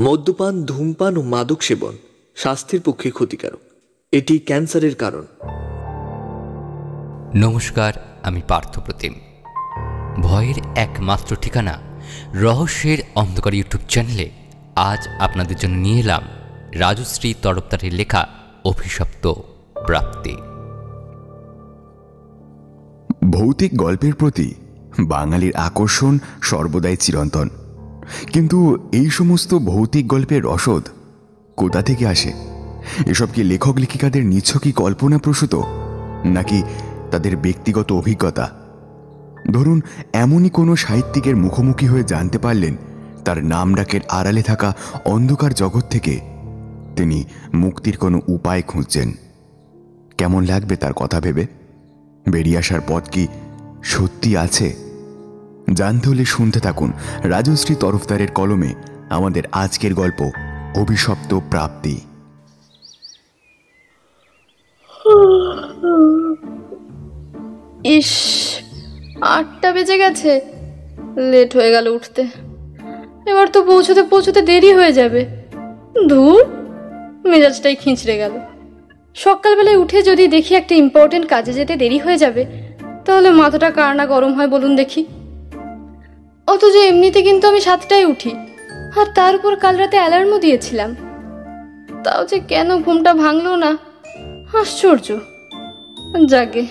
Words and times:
মদ্যপান 0.00 0.64
ধূমপান 0.64 1.16
ও 1.16 1.22
মাদক 1.22 1.62
সেবন 1.62 1.96
স্বাস্থ্যের 2.36 2.80
পক্ষে 2.80 3.10
ক্ষতিকারক। 3.10 3.58
এটি 4.12 4.38
ক্যান্সারের 4.38 4.94
কারণ। 4.94 5.26
নমস্কার 7.34 8.20
আমি 8.22 8.42
পার্থপ্রতিম 8.48 9.14
ভয়ের 10.22 10.54
একমাত্র 10.76 11.36
ঠিকানা 11.36 11.78
রহস্যের 12.34 12.98
অন্ধকার 13.14 13.54
ইউটিউব 13.54 13.88
চ্যানেলে 13.88 14.30
আজ 14.76 15.08
আপনাদের 15.18 15.56
জন্য 15.56 15.76
নিয়ে 15.76 16.00
এলাম 16.00 16.22
রাজশ্রী 16.72 17.34
তরফদারের 17.42 17.94
লেখা 17.94 18.28
অভিশপ্ত 18.64 19.32
প্রাপ্তি। 19.86 20.36
ভৌতিক 23.30 23.76
গল্পের 23.76 24.14
প্রতি 24.14 24.54
বাঙালির 25.00 25.56
আকর্ষণ 25.56 26.18
সর্বদাই 26.42 26.96
চিরন্তন। 26.96 27.48
কিন্তু 28.32 28.88
এই 28.92 29.10
সমস্ত 29.10 29.54
ভৌতিক 29.54 30.08
গল্পের 30.08 30.44
রসদ 30.44 30.82
কোথা 31.56 31.82
থেকে 31.82 32.06
আসে? 32.06 32.32
এসব 33.06 33.26
কি 33.34 33.44
লেখক 33.44 33.76
লেখিকাদের 33.76 34.26
নিছকই 34.26 34.72
কল্পনা 34.72 35.18
প্রসূত 35.18 35.54
নাকি 36.24 36.62
তাদের 37.10 37.36
ব্যক্তিগত 37.36 37.92
অভিজ্ঞতা? 37.92 38.50
ধরুন, 39.52 39.80
এমনই 40.12 40.48
কোনো 40.48 40.76
সাহিত্যিকের 40.76 41.36
মুখোমুখি 41.36 41.86
হয়ে 41.86 42.04
জানতে 42.04 42.38
পারলেন 42.38 42.76
তার 43.24 43.44
নাম 43.44 43.74
ডাকের 43.74 44.00
আড়ালে 44.08 44.42
থাকা 44.42 44.74
অন্ধকার 45.04 45.54
জগৎ 45.54 45.88
থেকে 45.88 46.20
তিনি 46.96 47.24
মুক্তির 47.54 47.96
কোনো 47.96 48.20
উপায় 48.28 48.62
খুঁজছেন। 48.62 49.12
কেমন 50.18 50.44
লাগবে 50.44 50.76
তার 50.76 50.92
কথা 50.92 51.20
ভেবে? 51.20 51.46
বেরিয়ে 52.28 52.58
আসার 52.58 52.80
পথ 52.88 53.10
কি 53.10 53.26
সত্যি 53.82 54.36
আছে? 54.36 54.89
জানতে 55.74 56.08
হলে 56.08 56.24
শুনতে 56.24 56.60
থাকুন 56.60 56.92
রাজশ্রী 57.22 57.74
তরফদারের 57.74 58.30
কলমে 58.30 58.74
আমাদের 59.10 59.42
আজকের 59.52 59.94
গল্প, 59.94 60.30
অভিশপ্ত 60.76 61.38
প্রাপ্তি। 61.50 62.00
ইস, 67.84 68.10
আটটা 69.20 69.72
বেজে 69.72 69.98
গেছে। 69.98 70.40
লেট 71.16 71.56
হয়ে 71.56 71.70
গেল 71.70 71.88
উঠতে। 71.88 72.26
এবার 73.26 73.46
তো 73.48 73.64
পৌঁছতে 73.64 74.02
পৌঁছতে 74.02 74.42
দেরি 74.42 74.72
হয়ে 74.72 74.92
যাবে। 74.92 75.26
ধুর, 76.08 76.44
মেজাজটাই 77.24 77.76
খিঁচড়ে 77.76 78.16
গেল। 78.16 78.40
সকালবেলায় 79.14 79.76
উঠে 79.76 80.02
যদি 80.02 80.28
দেখি 80.28 80.54
একটা 80.54 80.74
ইম্পর্টেন্ট 80.74 81.28
কাজে 81.28 81.52
যেতে 81.52 81.76
দেরি 81.76 81.98
হয়ে 81.98 82.16
যাবে, 82.16 82.46
তাহলে 83.04 83.30
মাথাটা 83.30 83.70
কার 83.70 83.96
না 83.96 84.06
গরম 84.06 84.34
হয় 84.34 84.48
বলুন 84.48 84.76
দেখি। 84.76 85.06
অথচ 86.46 86.74
এমনিতে 86.88 87.22
কিন্তু 87.22 87.44
আমি 87.48 87.60
সাতটায় 87.60 88.06
উঠি। 88.06 88.30
আর 89.00 89.06
তার 89.14 89.32
উপর 89.36 89.56
কাল 89.56 89.76
রাতে 89.76 89.96
অ্যালার্মও 89.96 90.38
দিয়েছিলাম। 90.38 90.90
তাও 92.04 92.26
যে 92.26 92.38
কেন 92.38 92.82
ঘুমটা 92.82 93.14
ভাঙলো 93.14 93.56
না? 93.56 93.70
আশ্চর্য। 94.60 95.06
যাকে 96.28 96.62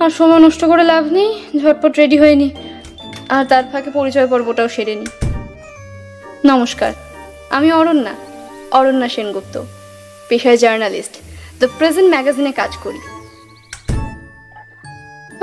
আর 0.00 0.10
সময় 0.10 0.38
নষ্ট 0.38 0.64
করে 0.64 0.84
লাভ 0.84 1.04
নেই, 1.12 1.30
ঝটপট 1.58 1.92
রেডি 1.98 2.16
হয়নি 2.18 2.48
আর 3.28 3.44
তার 3.44 3.64
ফাঁকে 3.72 3.90
পরিচয় 3.90 4.26
পর্বটাও 4.26 4.68
সেরে 4.68 4.94
নি। 4.94 5.06
নমস্কার, 6.44 6.92
আমি 7.50 7.68
অরণ্যা 7.72 8.14
অরণ্যা 8.70 9.08
সেনগুপ্ত, 9.08 9.54
পেশায় 10.28 10.56
জার্নালিস্ট 10.56 11.14
দ্য 11.60 11.68
প্রেজেন্ট 11.78 12.08
ম্যাগাজিনে 12.10 12.52
কাজ 12.52 12.72
করি। 12.82 13.00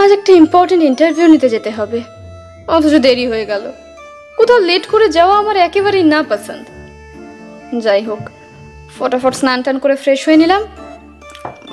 আজ 0.04 0.10
একটা 0.12 0.32
ইম্পর্টেন্ট 0.34 0.84
ইন্টারভিউ 0.84 1.28
নিতে 1.28 1.50
যেতে 1.50 1.72
হবে। 1.72 2.00
অথচ 2.76 2.94
দেরি 3.06 3.26
হয়ে 3.32 3.46
গেল। 3.52 3.64
কোথাও 4.38 4.60
লেট 4.70 4.84
করে 4.94 5.08
যাওয়া 5.18 5.36
আমার 5.42 5.58
একেবারেই 5.68 6.06
না 6.14 6.20
পছন্দ 6.32 6.66
যাই 7.86 8.02
হোক, 8.10 8.22
ফটাফট 8.98 9.34
স্নান 9.40 9.60
টান 9.66 9.78
করে 9.84 9.96
ফ্রেশ 10.04 10.20
হয়ে 10.28 10.40
নিলাম। 10.44 10.62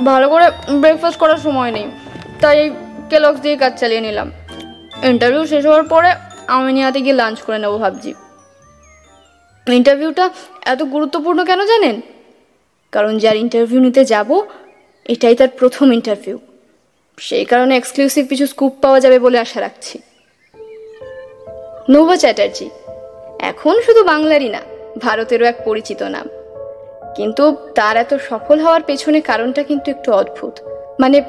ভালো 0.09 0.27
করে 0.33 0.47
ব্রেকফাস্ট 0.83 1.19
করার 1.23 1.41
সময় 1.47 1.71
নেই, 1.77 1.87
তাই 2.43 2.55
এই 2.63 2.69
কেলক্স 3.11 3.39
দিয়ে 3.45 3.57
কাজ 3.63 3.73
চালিয়ে 3.81 4.03
নিলাম। 4.07 4.29
ইন্টারভিউ 5.13 5.43
শেষ 5.53 5.63
হওয়ার 5.69 5.85
পরে 5.93 6.11
আমি 6.55 6.71
নিয়ে 6.77 7.01
গিয়ে 7.05 7.17
লাঞ্চ 7.23 7.39
করে 7.47 7.59
নেব 7.65 7.73
ভাবছি। 7.85 8.11
ইন্টারভিউটা 9.67 10.25
এত 10.73 10.81
গুরুত্বপূর্ণ 10.95 11.39
কেন 11.51 11.61
জানেন? 11.73 11.97
কারণ 12.93 13.13
যার 13.23 13.37
ইন্টারভিউ 13.45 13.79
নিতে 13.87 14.03
যাব, 14.13 14.31
এটাই 15.13 15.35
তার 15.41 15.51
প্রথম 15.61 15.87
ইন্টারভিউ 15.99 16.37
সেই 17.19 17.45
কারণে 17.51 17.73
এক্সক্লুসিভ 17.77 18.25
কিছু 18.33 18.45
স্কুপ 18.53 18.73
পাওয়া 18.83 18.99
যাবে 19.05 19.19
বলে 19.25 19.39
আশা 19.45 19.59
রাখছি। 19.67 19.97
নোভা 21.91 22.17
চ্যাটার্জি। 22.17 22.71
এখন 23.41 23.81
শুধু 23.81 24.05
বাংলারই 24.05 24.49
না, 24.49 24.59
ভারতেরও 24.99 25.47
এক 25.47 25.65
পরিচিত 25.65 26.03
নাম। 26.03 26.29
কিন্তু 27.17 27.57
তার 27.75 27.97
এত 27.97 28.15
সফল 28.15 28.61
হওয়ার 28.61 28.83
পেছনে 28.83 29.21
কারণটা 29.21 29.63
কিন্তু 29.63 29.91
একটু 29.91 30.13
অদ্ভুত। 30.13 30.59
মানে 31.01 31.23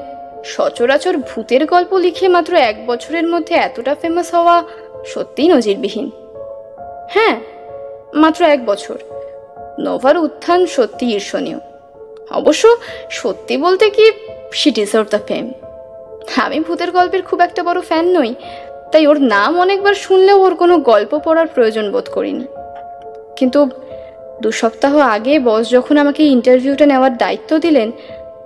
সচরাচর 0.44 1.16
ভূতের 1.16 1.66
গল্প 1.66 1.94
লিখে 1.94 2.28
মাত্র 2.28 2.54
এক 2.54 2.86
বছরের 2.86 3.26
মধ্যে 3.26 3.54
এতটা 3.54 3.94
ফেমাস 3.94 4.34
হওয়া 4.34 4.62
সত্যিই 5.06 5.48
নজিরবিহীন। 5.48 6.10
হ্যাঁ 7.10 7.40
মাত্র 8.14 8.44
এক 8.44 8.66
বছর। 8.66 8.98
নোভার 9.80 10.18
উত্থান 10.18 10.66
সত্যি 10.66 11.14
ঈর্ষণীয়। 11.14 11.58
অবশ্য 12.30 12.76
সত্যি 13.10 13.56
বলতে 13.56 13.90
কি 13.90 14.12
শি 14.52 14.70
ডিজার্ভ 14.70 15.08
দ্য 15.08 15.18
ফেম 15.28 15.52
আমি 16.36 16.60
ভূতের 16.60 16.90
গল্পের 16.90 17.22
খুব 17.22 17.40
একটা 17.40 17.62
বড় 17.62 17.80
ফ্যান 17.80 18.20
নই। 18.20 18.34
তাই 18.92 19.06
ওর 19.06 19.22
নাম 19.22 19.60
অনেকবার 19.60 19.94
শুনলেও 19.94 20.42
ওর 20.42 20.54
কোনো 20.54 20.78
গল্প 20.78 21.18
পড়ার 21.24 21.46
প্রয়োজন 21.46 21.92
বোধ 21.92 22.08
করিনি। 22.12 22.44
কিন্তু 23.36 23.68
দু 24.42 24.52
সপ্তাহ 24.52 24.98
আগে 24.98 25.38
বস 25.38 25.70
যখন 25.70 25.96
আমাকে 25.96 26.22
ইন্টারভিউটা 26.22 26.86
নেওয়ার 26.86 27.16
দায়িত্ব 27.16 27.58
দিলেন, 27.58 27.92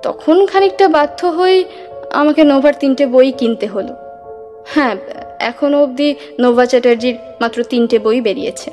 তখন 0.02 0.46
খানিকটা 0.46 0.88
বাধ্য 0.88 1.26
হয়ে 1.26 1.64
আমাকে 2.10 2.44
নোভার 2.44 2.72
তিনটে 2.80 3.06
বই 3.06 3.32
কিনতে 3.32 3.66
হলো। 3.66 3.94
হ্যাঁ 4.66 4.96
এখনও 5.40 5.82
অবধি 5.82 6.14
নোভা 6.40 6.66
চ্যাটার্জির 6.66 7.16
মাত্র 7.40 7.62
তিনটে 7.62 7.98
বই 7.98 8.20
বেরিয়েছে। 8.20 8.70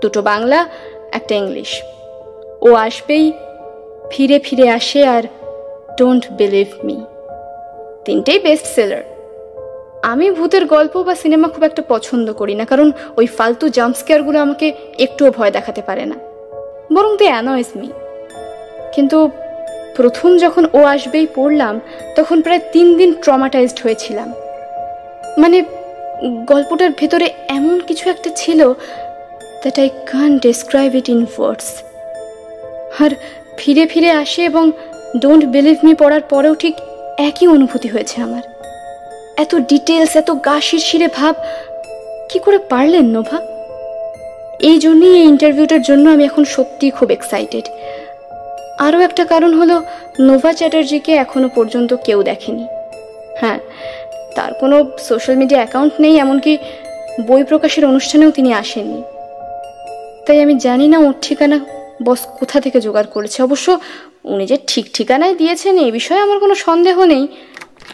দুটো 0.00 0.22
বাংলা, 0.22 0.66
একটা 1.12 1.34
ইংলিশ। 1.34 1.82
ও 2.62 2.74
আসবেই, 2.74 3.32
ফিরে 4.10 4.38
ফিরে 4.38 4.70
আসে 4.70 5.06
আর 5.06 5.22
ডোন্ট 5.98 6.24
বিলিভ 6.30 6.66
মি 6.84 6.96
তিনটেই 8.04 8.38
বেস্ট 8.38 8.66
সেলার 8.66 9.02
আমি 10.02 10.30
ভূতের 10.30 10.64
গল্প 10.66 10.94
বা 11.02 11.14
সিনেমা 11.14 11.48
খুব 11.48 11.64
একটা 11.64 11.82
পছন্দ 11.88 12.32
করি 12.32 12.54
না, 12.54 12.64
কারণ 12.64 12.92
ওই 13.16 13.26
ফালতু 13.26 13.68
জাম্পস্কেয়ারগুলো 13.68 14.38
আমাকে 14.40 14.72
একটুও 14.98 15.30
ভয় 15.30 15.50
দেখাতে 15.50 15.82
পারে 15.82 16.04
না। 16.06 16.16
বরং 16.94 17.16
দে 17.16 17.24
অ্যানয়েস 17.24 17.70
মি 17.76 17.88
কিন্তু 18.94 19.30
প্রথম 19.96 20.38
যখন 20.38 20.64
ও 20.72 20.80
আসবেই 20.94 21.26
পড়লাম, 21.34 21.80
তখন 22.16 22.36
প্রায় 22.40 22.60
তিন 22.72 22.86
দিন 22.98 23.10
ট্রমাটাইজড 23.24 23.78
হয়েছিলাম। 23.84 24.28
মানে 25.38 25.58
গল্পটার 26.44 26.90
ভেতরে 27.00 27.26
এমন 27.48 27.80
কিছু 27.80 28.10
একটা 28.10 28.30
ছিল 28.36 28.60
that 29.62 29.78
I 29.78 29.88
can 30.12 30.38
describe 30.38 30.90
it 30.94 31.08
in 31.08 31.26
words 31.36 31.68
আর 33.00 33.10
ফিরে 33.58 33.86
ফিরে 33.86 34.10
আসে 34.10 34.40
এবং 34.44 34.64
ডোন্ট 35.18 35.44
বিলিভ 35.44 35.78
মি 35.84 35.94
পড়ার 35.94 36.22
পরেও 36.32 36.54
ঠিক 36.54 36.74
একই 37.28 37.46
অনুভূতি 37.46 37.88
হয়েছে 37.88 38.20
আমার। 38.20 38.51
এত 39.36 39.52
ডিটেলস 39.54 40.16
এত 40.16 40.30
গা 40.46 40.60
শিরশিরে 40.60 41.08
ভাব, 41.18 41.34
কি 42.30 42.38
করে 42.38 42.58
পারলেন 42.58 43.06
নোভা? 43.16 43.38
এই 44.60 44.78
জন্যই 44.78 45.14
এই 45.18 45.24
ইন্টারভিউটার 45.32 45.82
জন্য 45.82 46.04
আমি 46.10 46.24
এখন 46.24 46.44
সত্যি 46.44 46.90
খুব 46.90 47.10
এক্সাইটেড 47.10 47.64
আরও 48.78 49.00
একটা 49.00 49.24
কারণ 49.24 49.52
হলো, 49.60 49.76
নোভা 50.20 50.52
চ্যাটার্জিকে 50.52 51.12
এখনও 51.12 51.48
পর্যন্ত 51.48 51.94
কেউ 52.06 52.22
দেখেনি। 52.22 52.64
হ্যাঁ 53.40 53.58
তার 54.36 54.52
কোনো 54.60 54.76
সোশ্যাল 55.08 55.36
মিডিয়া 55.36 55.60
অ্যাকাউন্ট 55.60 55.92
নেই, 56.00 56.14
এমনকি 56.16 56.58
বই 57.28 57.42
প্রকাশের 57.44 57.84
অনুষ্ঠানেও 57.84 58.30
তিনি 58.30 58.54
আসেননি। 58.54 59.02
তাই 60.26 60.38
আমি 60.40 60.54
জানি 60.58 60.88
না 60.88 60.98
ওর 60.98 61.14
ঠিকানা 61.22 61.60
বস 62.02 62.20
কোথা 62.38 62.60
থেকে 62.60 62.80
জোগাড় 62.80 63.06
করেছে। 63.06 63.42
অবশ্য 63.42 63.78
উনি 64.24 64.46
যে 64.46 64.56
ঠিক 64.66 64.84
ঠিকানায় 64.92 65.34
দিয়েছেন 65.34 65.78
এই 65.78 65.92
বিষয়ে 65.92 66.20
আমার 66.20 66.38
কোনো 66.38 66.54
সন্দেহ 66.54 67.04
নেই। 67.04 67.28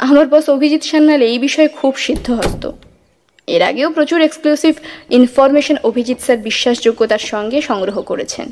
আমার 0.06 0.26
বস 0.32 0.46
অভিজিৎ 0.56 0.82
সান্যাল 0.90 1.20
এই 1.30 1.38
বিষয়ে 1.46 1.70
খুব 1.78 1.92
সিদ্ধহস্ত। 2.06 2.64
এর 3.54 3.62
আগেও 3.70 3.88
প্রচুর 3.96 4.20
এক্সক্লুসিভ 4.22 4.74
ইনফরমেশন 5.18 5.76
অভিজিৎ 5.88 6.18
স্যার 6.20 6.38
বিশ্বাসযোগ্যতার 6.48 7.22
সঙ্গে 7.32 7.58
সংগ্রহ 7.60 7.96
করেছেন। 8.02 8.46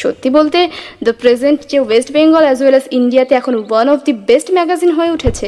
সত্যি 0.00 0.28
বলতে 0.30 0.58
দ্য 1.04 1.12
প্রেজেন্ট 1.12 1.60
যে 1.70 1.78
West 1.80 2.08
Bengal 2.12 2.42
as 2.46 2.58
well 2.62 2.74
as 2.76 2.86
ইন্ডিয়াতে 2.98 3.32
এখন 3.34 3.54
one 3.54 3.86
of 3.88 3.98
the 4.04 4.12
best 4.12 4.48
magazine 4.56 4.90
হয়ে 4.90 5.10
উঠেছে, 5.10 5.46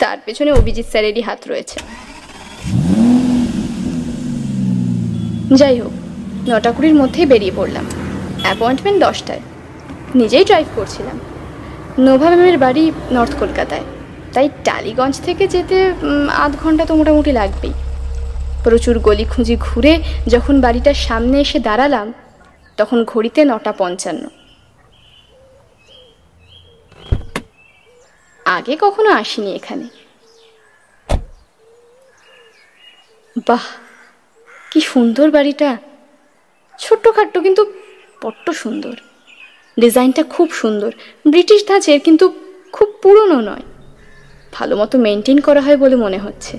তার 0.00 0.18
পেছনে 0.24 0.50
অভিজিৎ 0.52 0.86
স্যারেরই 0.92 1.22
হাত 1.28 1.40
রয়েছে। 1.48 1.78
যাই 5.60 5.76
হোক 5.80 5.94
নটা 6.48 6.70
কুড়ির 6.72 6.94
মধ্যেই 6.94 7.26
বেরিয়ে 7.26 7.54
পড়লাম। 7.56 7.86
অ্যাপয়েন্টমেন্ট 8.42 8.98
দশটায়। 9.04 9.42
নিজেই 10.14 10.44
ড্রাইভ 10.44 10.66
করছিলাম। 10.74 11.16
নোভা 12.06 12.28
ম্যামের 12.30 12.58
বাড়ি 12.58 12.84
নর্থ 13.12 13.34
কলকাতায়। 13.40 13.86
তাই 14.34 14.48
টালিগঞ্জ 14.64 15.20
থেকে 15.24 15.44
যেতে 15.48 15.76
আধ 16.44 16.52
ঘণ্টা 16.62 16.84
তো 16.86 16.92
মোটামুটি 16.94 17.32
লাগবেই। 17.32 17.74
প্রচুর 18.64 18.98
গলি 18.98 19.24
খুঁজি 19.24 19.56
ঘুরে 19.56 19.92
যখন 20.26 20.54
বাড়িটার 20.60 20.98
সামনে 21.06 21.36
এসে 21.40 21.58
দাঁড়ালাম, 21.58 22.12
তখন 22.76 22.98
ঘড়িতে 23.04 23.40
নটা 23.44 23.72
পঞ্চান্ন। 23.72 24.24
আগে 28.46 28.74
কখনো 28.80 29.10
আসিনি 29.10 29.50
এখানে। 29.54 29.86
বাহ, 33.48 33.64
কি 34.70 34.80
সুন্দর 34.80 35.26
বাড়িটা। 35.30 35.70
ছোট্টখাট্ট 36.78 37.34
কিন্তু 37.38 37.62
বড্ড 38.22 38.46
সুন্দর। 38.62 38.94
ডিজাইনটা 39.80 40.22
খুব 40.22 40.48
সুন্দর। 40.52 40.90
ব্রিটিশ 41.28 41.60
ধাঁচের 41.68 42.00
কিন্তু 42.00 42.26
খুব 42.72 42.88
পুরনো 43.02 43.38
নয়। 43.40 43.64
ভালো 44.52 44.74
মতো 44.80 44.94
মেনটেন 45.06 45.38
করা 45.46 45.60
হয় 45.66 45.78
বলে 45.82 45.96
মনে 46.04 46.18
হচ্ছে। 46.24 46.54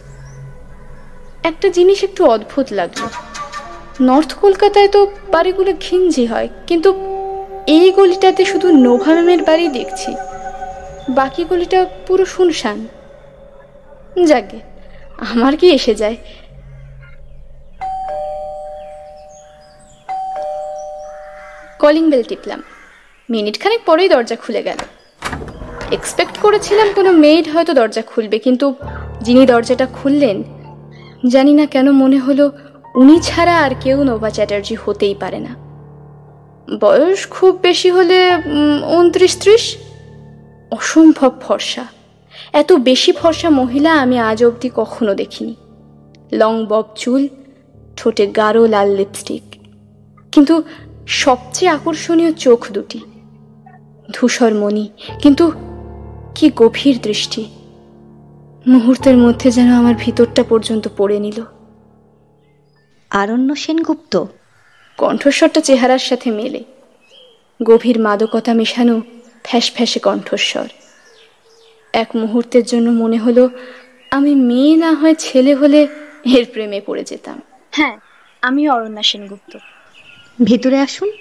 একটা 1.50 1.68
জিনিস 1.78 2.00
একটু 2.08 2.22
অদ্ভুত 2.34 2.68
লাগল 2.80 3.02
নর্থ 4.08 4.32
কলকাতায় 4.44 4.90
তো 4.96 5.00
বাড়িগুলো 5.34 5.72
ঘিঞ্জি 5.86 6.26
হয়, 6.32 6.50
কিন্তু 6.70 6.90
এই 7.78 7.88
গলিটাতে 7.98 8.44
শুধু 8.52 8.68
নোভা 8.86 9.12
ম্যামের 9.16 9.42
বাড়ি 9.50 9.66
দেখছি। 9.78 10.12
বাকি 11.20 11.42
গলিটা 11.50 11.80
পুরো 12.08 12.26
শুনশান। 12.36 12.78
যাকে 14.30 14.58
আমার 15.32 15.54
কি 15.60 15.68
এসে 15.78 15.94
যায়? 16.02 16.18
কলিং 21.82 22.06
বেল 22.12 22.24
টিপলাম। 22.30 22.62
মিনিট 23.30 23.56
খানেক 23.62 23.82
পরেই 23.90 24.10
দরজা 24.14 24.36
খুলে 24.44 24.62
গেল। 24.68 24.80
এক্সপেক্ট 25.98 26.36
করেছিলাম 26.44 26.88
কোনো 26.98 27.12
মেয়েড 27.24 27.46
হয়তো 27.54 27.72
দরজা 27.80 28.04
খুলবে, 28.12 28.38
কিন্তু 28.46 28.66
যিনি 29.26 29.42
দরজাটা 29.52 29.88
খুললেন, 29.98 30.38
জানি 31.34 31.54
না 31.60 31.66
কেন 31.74 31.88
মনে 32.02 32.20
হলো 32.26 32.46
উনি 33.02 33.16
ছাড়া 33.28 33.56
আর 33.66 33.74
কেউ 33.84 33.98
নোভা 34.10 34.30
চ্যাটার্জি 34.38 34.76
হতেই 34.84 35.16
পারে 35.22 35.40
না। 35.48 35.54
বয়স 36.84 37.22
খুব 37.36 37.54
বেশি 37.68 37.90
হলে 37.98 38.18
উনত্রিশ 39.00 39.34
ত্রিশ? 39.42 39.64
অসম্ভব 40.72 41.32
ফর্সা 41.44 41.86
এত 42.62 42.70
বেশি 42.90 43.12
ফর্সা 43.20 43.50
মহিলা 43.60 43.92
আমি 44.04 44.16
আজ 44.30 44.40
অবধি 44.48 44.70
কখনো 44.80 45.12
দেখিনি। 45.22 45.56
লং 46.42 46.54
বব 46.72 46.88
চুল, 47.02 47.22
ঠোঁটে 47.98 48.26
গাঢ় 48.40 48.64
লাল 48.74 48.90
লিপস্টিক। 49.00 49.46
কিন্তু 50.34 50.56
সবচেয়ে 51.24 51.72
আকর্ষণীয় 51.76 52.32
চোখ 52.46 52.62
দুটি। 52.76 53.00
ধূসর 54.16 54.52
মণি, 54.62 54.86
কিন্তু 55.24 55.46
কি 56.36 56.52
গভীর 56.56 57.00
দৃষ্টি। 57.02 57.46
মুহূর্তের 58.68 59.18
মধ্যে 59.18 59.52
যেন 59.52 59.74
আমার 59.74 59.94
ভিতরটা 60.00 60.44
পর্যন্ত 60.50 60.88
পড়ে 60.98 61.20
নিল। 61.20 61.44
আরণ্য 63.10 63.56
সেনগুপ্ত। 63.56 64.26
কণ্ঠস্বরটা 64.98 65.62
চেহারার 65.62 66.00
সাথে 66.00 66.32
মেলে। 66.32 66.64
গভীর 67.64 68.00
মাদকতা 68.00 68.54
মেশানো 68.54 69.02
ফ্যাস 69.44 69.72
ফ্যাসে 69.72 70.00
কণ্ঠস্বর। 70.00 70.68
এক 71.94 72.16
মুহূর্তের 72.16 72.66
জন্য 72.66 72.90
মনে 72.90 73.18
হলো 73.18 73.50
আমি 74.12 74.36
মেয়ে 74.36 74.76
না 74.76 74.94
হয় 74.94 75.16
ছেলে 75.16 75.56
হলে 75.56 75.88
এর 76.26 76.46
প্রেমে 76.54 76.82
পড়ে 76.86 77.04
যেতাম। 77.04 77.42
হ্যাঁ 77.72 77.98
আমি 78.42 78.70
অরণ্যা 78.70 79.04
সেনগুপ্ত। 79.04 79.58
ভেতরে 80.44 80.80
আসুন। 80.80 81.12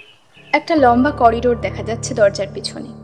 একটা 0.53 0.75
লম্বা 0.75 1.11
করিডোর 1.11 1.57
দেখা 1.61 1.83
যাচ্ছে 1.83 2.13
দরজার 2.13 2.47
পিছনে। 2.53 3.02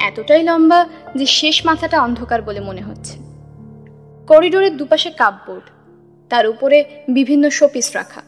এতটাই 0.00 0.42
লম্বা 0.42 0.88
যে 1.16 1.26
শেষ 1.26 1.66
মাথাটা 1.66 2.02
অন্ধকার 2.02 2.42
বলে 2.42 2.60
মনে 2.60 2.80
হচ্ছে। 2.80 3.18
করিডোরের 4.26 4.76
দুপাশে 4.76 5.10
কাপবোর্ড, 5.10 5.62
তার 6.28 6.46
উপরে 6.46 6.84
বিভিন্ন 7.08 7.50
শোপিস 7.50 7.90
রাখা। 7.94 8.22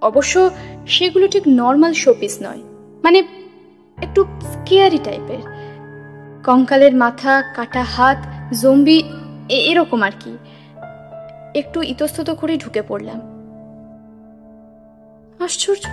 অবশ্য 0.00 0.50
সেগুলো 0.86 1.28
ঠিক 1.28 1.42
নর্মাল 1.48 1.92
শোপিস 1.92 2.38
নয় 2.42 2.62
মানে 3.04 3.18
একটু 4.02 4.24
স্কেয়ারি 4.24 4.98
টাইপের। 5.04 5.42
কঙ্কালের 6.44 6.94
মাথা, 6.94 7.42
কাটা 7.54 7.82
হাত, 7.82 8.26
জম্বি 8.62 9.02
এরকম 9.48 10.02
আর 10.02 10.10
কি। 10.20 10.38
একটু 11.54 11.82
ইতস্তত 11.82 12.30
করে 12.30 12.56
ঢুকে 12.56 12.82
পড়লাম। 12.88 13.20
আশ্চর্য! 15.44 15.84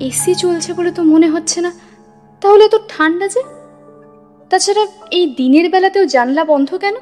এসি 0.00 0.34
চলছে 0.34 0.72
বলে 0.72 0.90
তো 0.90 1.02
মনে 1.02 1.28
হচ্ছে 1.28 1.60
না। 1.60 1.72
তাহলে 2.40 2.68
তো 2.68 2.78
ঠান্ডা 2.88 3.28
যে? 3.28 3.42
তাছাড়া 4.54 4.84
এই 5.10 5.26
দিনের 5.26 5.66
বেলাতেও 5.70 6.04
জানলা 6.06 6.42
বন্ধ 6.44 6.70
কেন? 6.74 6.96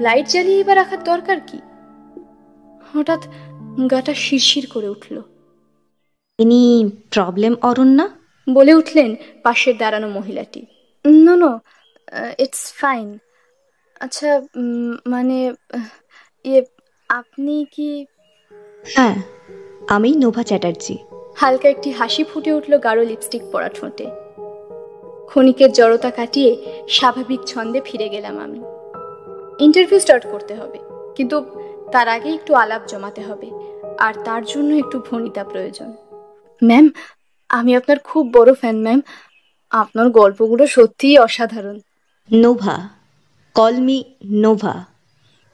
লাইট 0.00 0.26
জ্বালিয়ে 0.28 0.60
এবার 0.60 0.76
রাখার 0.76 1.00
দরকার 1.04 1.38
কি? 1.48 1.58
হঠাৎ 2.90 3.22
গাটা 3.90 4.14
শিরশির 4.24 4.66
করে 4.74 4.88
উঠল। 4.88 5.16
Any 6.38 6.90
problem 7.10 7.52
Aranya? 7.62 8.06
বলে 8.46 8.72
উঠলেন 8.74 9.10
পাশের 9.42 9.74
দাঁড়ানো 9.78 10.08
মহিলাটি। 10.08 10.62
নো 11.26 11.34
নো 11.42 11.52
ইটস 12.38 12.64
ফাইন 12.80 13.06
আচ্ছা 14.00 14.28
মানে 15.06 15.38
ইয়ে 16.44 16.60
আপনি 17.08 17.54
কি 17.74 17.90
হ্যাঁ 18.94 19.16
আমি 19.88 20.10
নোভা 20.22 20.42
চ্যাটার্জি। 20.42 20.96
হালকা 21.36 21.68
একটি 21.68 21.90
হাসি 21.90 22.22
ফুটে 22.24 22.50
উঠল 22.52 22.72
গাঢ় 22.78 23.04
লিপস্টিক 23.10 23.42
পরা 23.52 23.68
ঠোঁটে। 23.68 24.27
ক্ষণিকের 25.38 25.72
জড়তা 25.72 26.10
কাটিয়ে 26.10 26.50
স্বাভাবিক 26.88 27.40
ছন্দে 27.40 27.80
ফিরে 27.84 28.08
গেলাম 28.08 28.38
আমি। 28.38 28.60
ইন্টারভিউ 29.64 29.98
স্টার্ট 30.00 30.24
করতে 30.32 30.54
হবে 30.54 30.78
কিন্তু 31.16 31.36
তার 31.92 32.08
আগে 32.08 32.30
একটু 32.34 32.54
আলাপ 32.54 32.82
জমাতে 32.88 33.22
হবে 33.22 33.48
আর 33.98 34.14
তার 34.24 34.44
জন্য 34.44 34.74
একটু 34.74 35.02
ভনিতা 35.10 35.44
প্রয়োজন। 35.44 35.92
ম্যাম 36.64 36.86
আমি 37.48 37.76
আপনার 37.76 37.98
খুব 37.98 38.32
বড় 38.32 38.54
ফ্যান 38.54 38.76
ম্যাম। 38.82 39.00
আপনার 39.70 40.10
গল্পগুলো 40.10 40.66
সত্যিই 40.66 41.18
অসাধারণ। 41.18 41.80
Nova 42.32 42.88
call 43.54 43.74
me 43.74 44.04
Nova. 44.24 44.84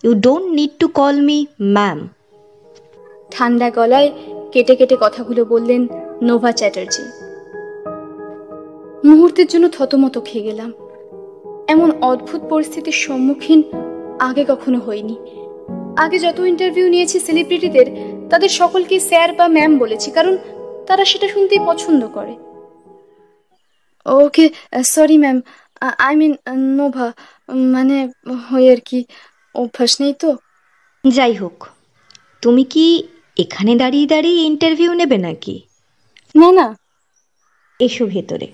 You 0.04 0.14
don't 0.14 0.46
need 0.48 0.70
to 0.78 0.88
call 0.88 1.16
me 1.20 1.46
ma'am. 1.62 2.08
ঠান্ডা 3.30 3.70
গলায় 3.70 4.10
কেটে 4.52 4.76
কেটে 4.76 4.96
কথাগুলো 5.00 5.44
বললেন 5.44 5.88
নোভা 6.22 6.52
চ্যাটার্জি। 6.52 7.23
মুহূর্তের 9.04 9.46
জন্য 9.46 9.66
থতমত 9.68 10.16
খেয়ে 10.24 10.46
গেলাম। 10.48 10.70
এমন 11.68 11.88
অদ্ভুত 12.02 12.42
পরিস্থিতির 12.50 12.96
সম্মুখীন 13.04 13.60
আগে 14.20 14.42
কখনো 14.48 14.78
হয়নি 14.78 15.16
আগে 15.96 16.18
যত 16.18 16.38
ইন্টারভিউ 16.52 16.86
নিয়েছি 16.88 17.16
সেলিব্রিটিদের 17.20 17.86
তাদের 18.30 18.50
সকলকে 18.60 18.96
স্যার 19.00 19.30
বা 19.32 19.46
ম্যাম 19.48 19.72
বলেছি 19.78 20.08
কারণ 20.10 20.34
তারা 20.86 21.04
সেটা 21.04 21.26
শুনতেই 21.28 21.62
পছন্দ 21.66 22.02
করে। 22.16 22.34
Okay 24.06 24.44
sorry 24.84 25.16
ma'am 25.18 25.38
I 25.98 26.14
mean 26.16 26.32
Nova 26.78 27.08
মানে 27.74 27.96
হয়ে 28.50 28.68
আর 28.72 28.80
কি 28.84 28.98
অভ্যাস 29.54 29.92
নেই 30.00 30.14
তো। 30.22 30.30
যাই 31.04 31.34
হোক 31.34 31.56
তুমি 32.42 32.64
কি 32.64 32.86
এখানে 33.36 33.72
দাঁড়িয়ে 33.76 34.06
দাঁড়িয়ে 34.06 34.38
ইন্টারভিউ 34.50 34.90
নেবে 34.94 35.18
নাকি? 35.18 35.54
না 36.34 36.48
না। 36.52 36.66
এসো 37.80 38.04
ভেতরে। 38.06 38.46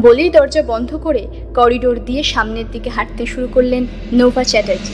বলেই 0.00 0.30
দরজা 0.30 0.62
বন্ধ 0.62 0.96
করে 0.96 1.26
করিডোর 1.54 2.04
দিয়ে 2.04 2.22
সামনের 2.22 2.70
দিকে 2.72 2.90
হাঁটতে 2.90 3.26
শুরু 3.26 3.48
করলেন 3.54 3.86
নোভা 4.12 4.44
চ্যাটার্জি, 4.44 4.92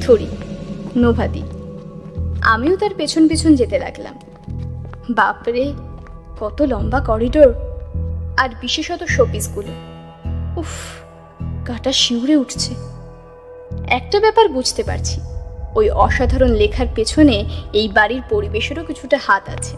থরি, 0.00 0.26
নোভাদি। 0.96 1.42
আমিও 2.42 2.76
তার 2.76 2.90
পেছন 2.96 3.28
পেছন 3.28 3.54
যেতে 3.54 3.78
লাগলাম। 3.78 4.18
বাপরে, 5.10 5.72
কত 6.40 6.62
লম্বা 6.62 7.00
করিডোর। 7.00 7.54
আর 8.36 8.48
বিশেষত 8.60 9.02
শোপিসগুলো। 9.04 9.68
উফ, 10.60 10.68
গাটা 11.68 11.92
শিউরে 11.92 12.36
উঠছে। 12.36 12.74
একটা 13.86 14.20
ব্যাপার 14.20 14.48
বুঝতে 14.48 14.82
পারছি, 14.82 15.20
ওই 15.74 15.90
অসাধারণ 15.90 16.50
লেখার 16.50 16.86
পেছনে 16.94 17.44
এই 17.72 17.88
বাড়ির 17.88 18.22
পরিবেশেরও 18.30 18.84
কিছুটা 18.84 19.18
হাত 19.26 19.48
আছে। 19.48 19.76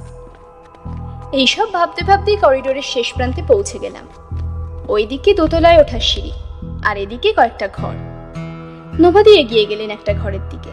এইসব 1.33 1.73
ভাবতে 1.73 2.04
ভাবতেই 2.04 2.37
করিডোরের 2.37 2.83
শেষ 2.83 3.14
প্রান্তে 3.14 3.43
পৌঁছে 3.49 3.78
গেলাম। 3.78 4.24
ওইদিকে 4.88 5.35
দোতলায় 5.35 5.81
ওঠার 5.81 6.00
সিঁড়ি 6.00 6.33
আর 6.85 6.97
এদিকে 6.97 7.33
কয়েকটা 7.33 7.69
ঘর। 7.69 7.95
নবাদি 9.00 9.41
এগিয়ে 9.41 9.64
গেলেন 9.64 9.91
একটা 9.91 10.14
ঘরের 10.14 10.49
দিকে। 10.50 10.71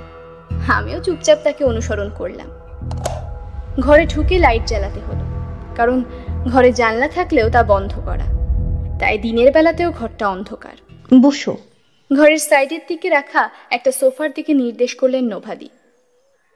আমিও 0.72 1.04
চুপচাপ 1.04 1.38
তাকে 1.44 1.64
অনুসরণ 1.64 2.10
করলাম। 2.18 2.50
ঘরে 3.80 4.06
ঢুকে 4.06 4.40
লাইট 4.40 4.64
জ্বালাতে 4.66 5.00
হলো 5.00 5.26
কারণ 5.76 6.04
ঘরে 6.50 6.72
জানলা 6.72 7.08
থাকলেও 7.08 7.50
তা 7.50 7.64
বন্ধ 7.64 8.00
করা। 8.06 8.28
তাই 9.00 9.18
দিনের 9.18 9.52
বেলাতেও 9.52 9.92
ঘরটা 9.92 10.30
অন্ধকার। 10.30 10.76
বসো। 11.22 11.58
ঘরের 12.18 12.38
সাইডের 12.38 12.80
দিকে 12.88 13.10
রাখা 13.10 13.50
একটা 13.70 13.92
সোফার 13.92 14.34
দিকে 14.34 14.54
নির্দেশ 14.54 14.96
করলেন 14.96 15.26
নোভাদি 15.26 15.70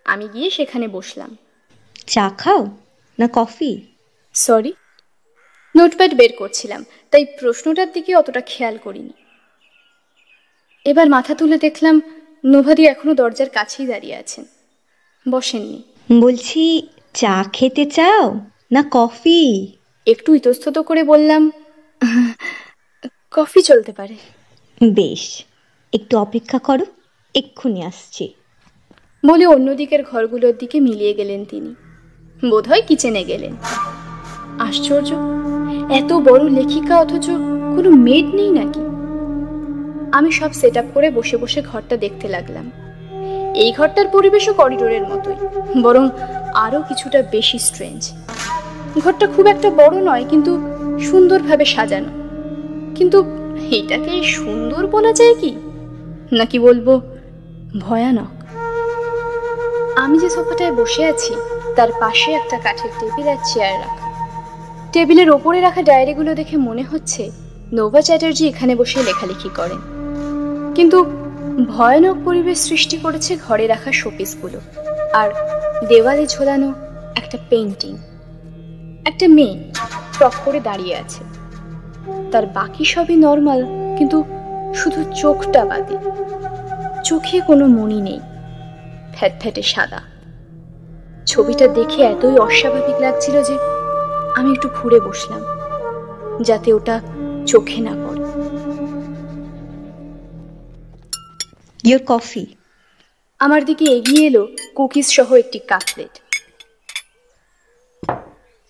আমি 0.05 0.27
গিয়ে 0.33 0.49
সেখানে 0.49 0.87
বসলাম। 0.87 1.37
চা 2.07 2.31
খাও 2.37 2.67
না 3.19 3.27
কফি? 3.33 3.81
সরি 4.33 4.73
নোটপ্যাড 5.77 6.13
বের 6.13 6.33
করছিলাম 6.37 6.85
তাই 7.11 7.25
প্রশ্নটার 7.25 7.91
দিকে 7.91 8.15
অতটা 8.15 8.41
খেয়াল 8.41 8.77
করিনি। 8.77 9.13
এবার 10.85 11.09
মাথা 11.09 11.35
তুলে 11.35 11.57
দেখলাম 11.57 12.01
নোভাদি 12.45 12.85
এখনও 12.85 13.13
দরজার 13.13 13.49
কাছেই 13.49 13.87
দাঁড়িয়ে 13.87 14.15
আছেন। 14.15 14.45
বসেননি। 15.31 15.83
বলছি 16.19 16.87
চা 17.13 17.43
খেতে 17.53 17.85
চাও 17.85 18.39
না 18.71 18.83
কফি? 18.91 19.67
একটু 20.07 20.35
ইতস্তত 20.35 20.79
করে 20.79 21.03
বললাম 21.03 21.51
কফি 23.31 23.61
চলতে 23.61 23.91
পারে। 23.91 24.15
বেশ 24.93 25.43
একটু 25.93 26.17
অপেক্ষা 26.17 26.59
করো 26.59 26.85
এক্ষুনি 27.35 27.83
আসছি। 27.83 28.33
বলে 29.25 29.45
অন্যদিকের 29.45 30.03
ঘরগুলোর 30.03 30.57
দিকে 30.57 30.79
মিলিয়ে 30.79 31.13
গেলেন 31.13 31.45
তিনি। 31.45 31.75
বোধহয় 32.49 32.81
কিচেনে 32.81 33.23
গেলেন। 33.23 33.55
আশ্চর্য। 34.59 35.11
এত 35.89 36.13
বড় 36.13 36.49
লেখিকা 36.49 36.99
অথচ 36.99 37.25
কোনো 37.75 37.89
মেড 37.89 38.25
নেই 38.35 38.49
নাকি? 38.49 38.79
আমি 40.11 40.31
সব 40.31 40.53
সেট 40.53 40.77
করে 40.93 41.11
বসে 41.11 41.37
বসে 41.37 41.61
ঘরটা 41.61 41.97
দেখতে 41.97 42.27
লাগলাম। 42.27 42.71
এই 43.55 43.71
ঘরটার 43.71 44.07
পরিবেশও 44.07 44.53
করিডোরের 44.53 45.01
মতোই, 45.01 45.35
বরং 45.81 46.09
আরও 46.53 46.81
কিছুটা 46.81 47.23
বেশি 47.31 47.59
স্ট্রেঞ্জ 47.59 48.13
ঘরটা 49.03 49.27
খুব 49.27 49.45
একটা 49.47 49.69
বড় 49.69 50.01
নয়, 50.01 50.25
কিন্তু 50.29 50.51
সুন্দরভাবে 51.01 51.65
সাজানো। 51.65 52.11
কিন্তু 52.95 53.23
এটাকে 53.71 54.23
সুন্দর 54.23 54.87
বলা 54.87 55.13
যায় 55.13 55.35
কি? 55.41 55.55
নাকি 56.31 56.59
বলব 56.59 57.01
ভয়ানক? 57.79 58.31
আমি 59.95 60.19
যে 60.19 60.29
সোফাটায় 60.29 60.71
বসে 60.71 61.05
আছি, 61.05 61.33
তার 61.75 61.89
পাশে 61.99 62.31
একটা 62.31 62.57
কাঠের 62.57 62.89
টেবিল 62.99 63.27
আর 63.27 63.37
চেয়ার 63.53 63.79
রাখা। 63.79 64.04
টেবিলের 64.95 65.29
ওপরে 65.29 65.59
রাখা 65.61 65.81
ডায়েরিগুলো 65.81 66.31
দেখে 66.35 66.57
মনে 66.57 66.83
হচ্ছে 66.83 67.23
নোভা 67.73 68.01
চ্যাটার্জি 68.01 68.43
এখানে 68.47 68.75
বসে 68.75 68.99
লেখালেখি 69.03 69.49
করেন। 69.49 69.81
কিন্তু 70.75 70.97
ভয়ানক 71.71 72.17
পরিবেশ 72.25 72.57
সৃষ্টি 72.59 72.97
করেছে 72.97 73.31
ঘরে 73.47 73.65
রাখা 73.67 73.91
শোপিসগুলো 73.91 74.59
আর 75.13 75.29
দেওয়ালে 75.89 76.25
ঝোলানো 76.27 76.69
একটা 77.15 77.37
পেন্টিং 77.49 77.93
একটা 79.05 79.25
মেয়ে 79.27 79.55
টক 80.19 80.35
করে 80.45 80.59
দাঁড়িয়ে 80.59 80.95
আছে। 80.95 81.21
তার 82.31 82.45
বাকি 82.57 82.85
সবই 82.85 83.15
নর্মাল, 83.15 83.61
কিন্তু 83.97 84.17
শুধু 84.75 84.99
চোখটা 85.21 85.61
বাদে। 85.65 85.95
চোখে 87.03 87.37
কোনো 87.39 87.65
মনি 87.77 87.99
নেই 88.01 88.19
ফ্যাট 89.15 89.33
ফ্যাটে 89.41 89.63
সাদা। 89.73 90.01
ছবিটা 91.25 91.67
দেখে 91.67 91.99
এতই 92.03 92.35
অস্বাভাবিক 92.47 92.97
লাগছিল 93.01 93.35
যে 93.43 93.55
আমি 94.35 94.51
একটু 94.51 94.69
ঘুরে 94.69 94.99
বসলাম 94.99 95.41
যাতে 96.43 96.73
ওটা 96.73 97.01
চোখে 97.47 97.79
না 97.81 97.91
পড়ে। 97.91 98.23
ইয়োর 101.83 102.01
কফি 102.05 102.45
আমার 103.39 103.65
দিকে 103.65 103.85
এগিয়ে 103.85 104.27
এলো 104.27 104.47
কুকিজ 104.75 105.07
সহ 105.07 105.33
একটি 105.33 105.59
কাপলেট 105.59 106.13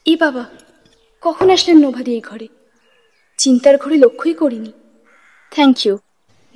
এ 0.06 0.18
বাবা 0.20 0.46
কখন 1.22 1.50
আসলেন 1.50 1.78
নোভাদি 1.78 2.12
এই 2.12 2.22
ঘরে? 2.22 2.48
চিন্তার 3.38 3.78
ঘরে 3.78 3.96
লক্ষ্যই 3.96 4.34
করিনি। 4.34 4.72
থ্যাংক 5.52 5.86
ইউ 5.86 5.98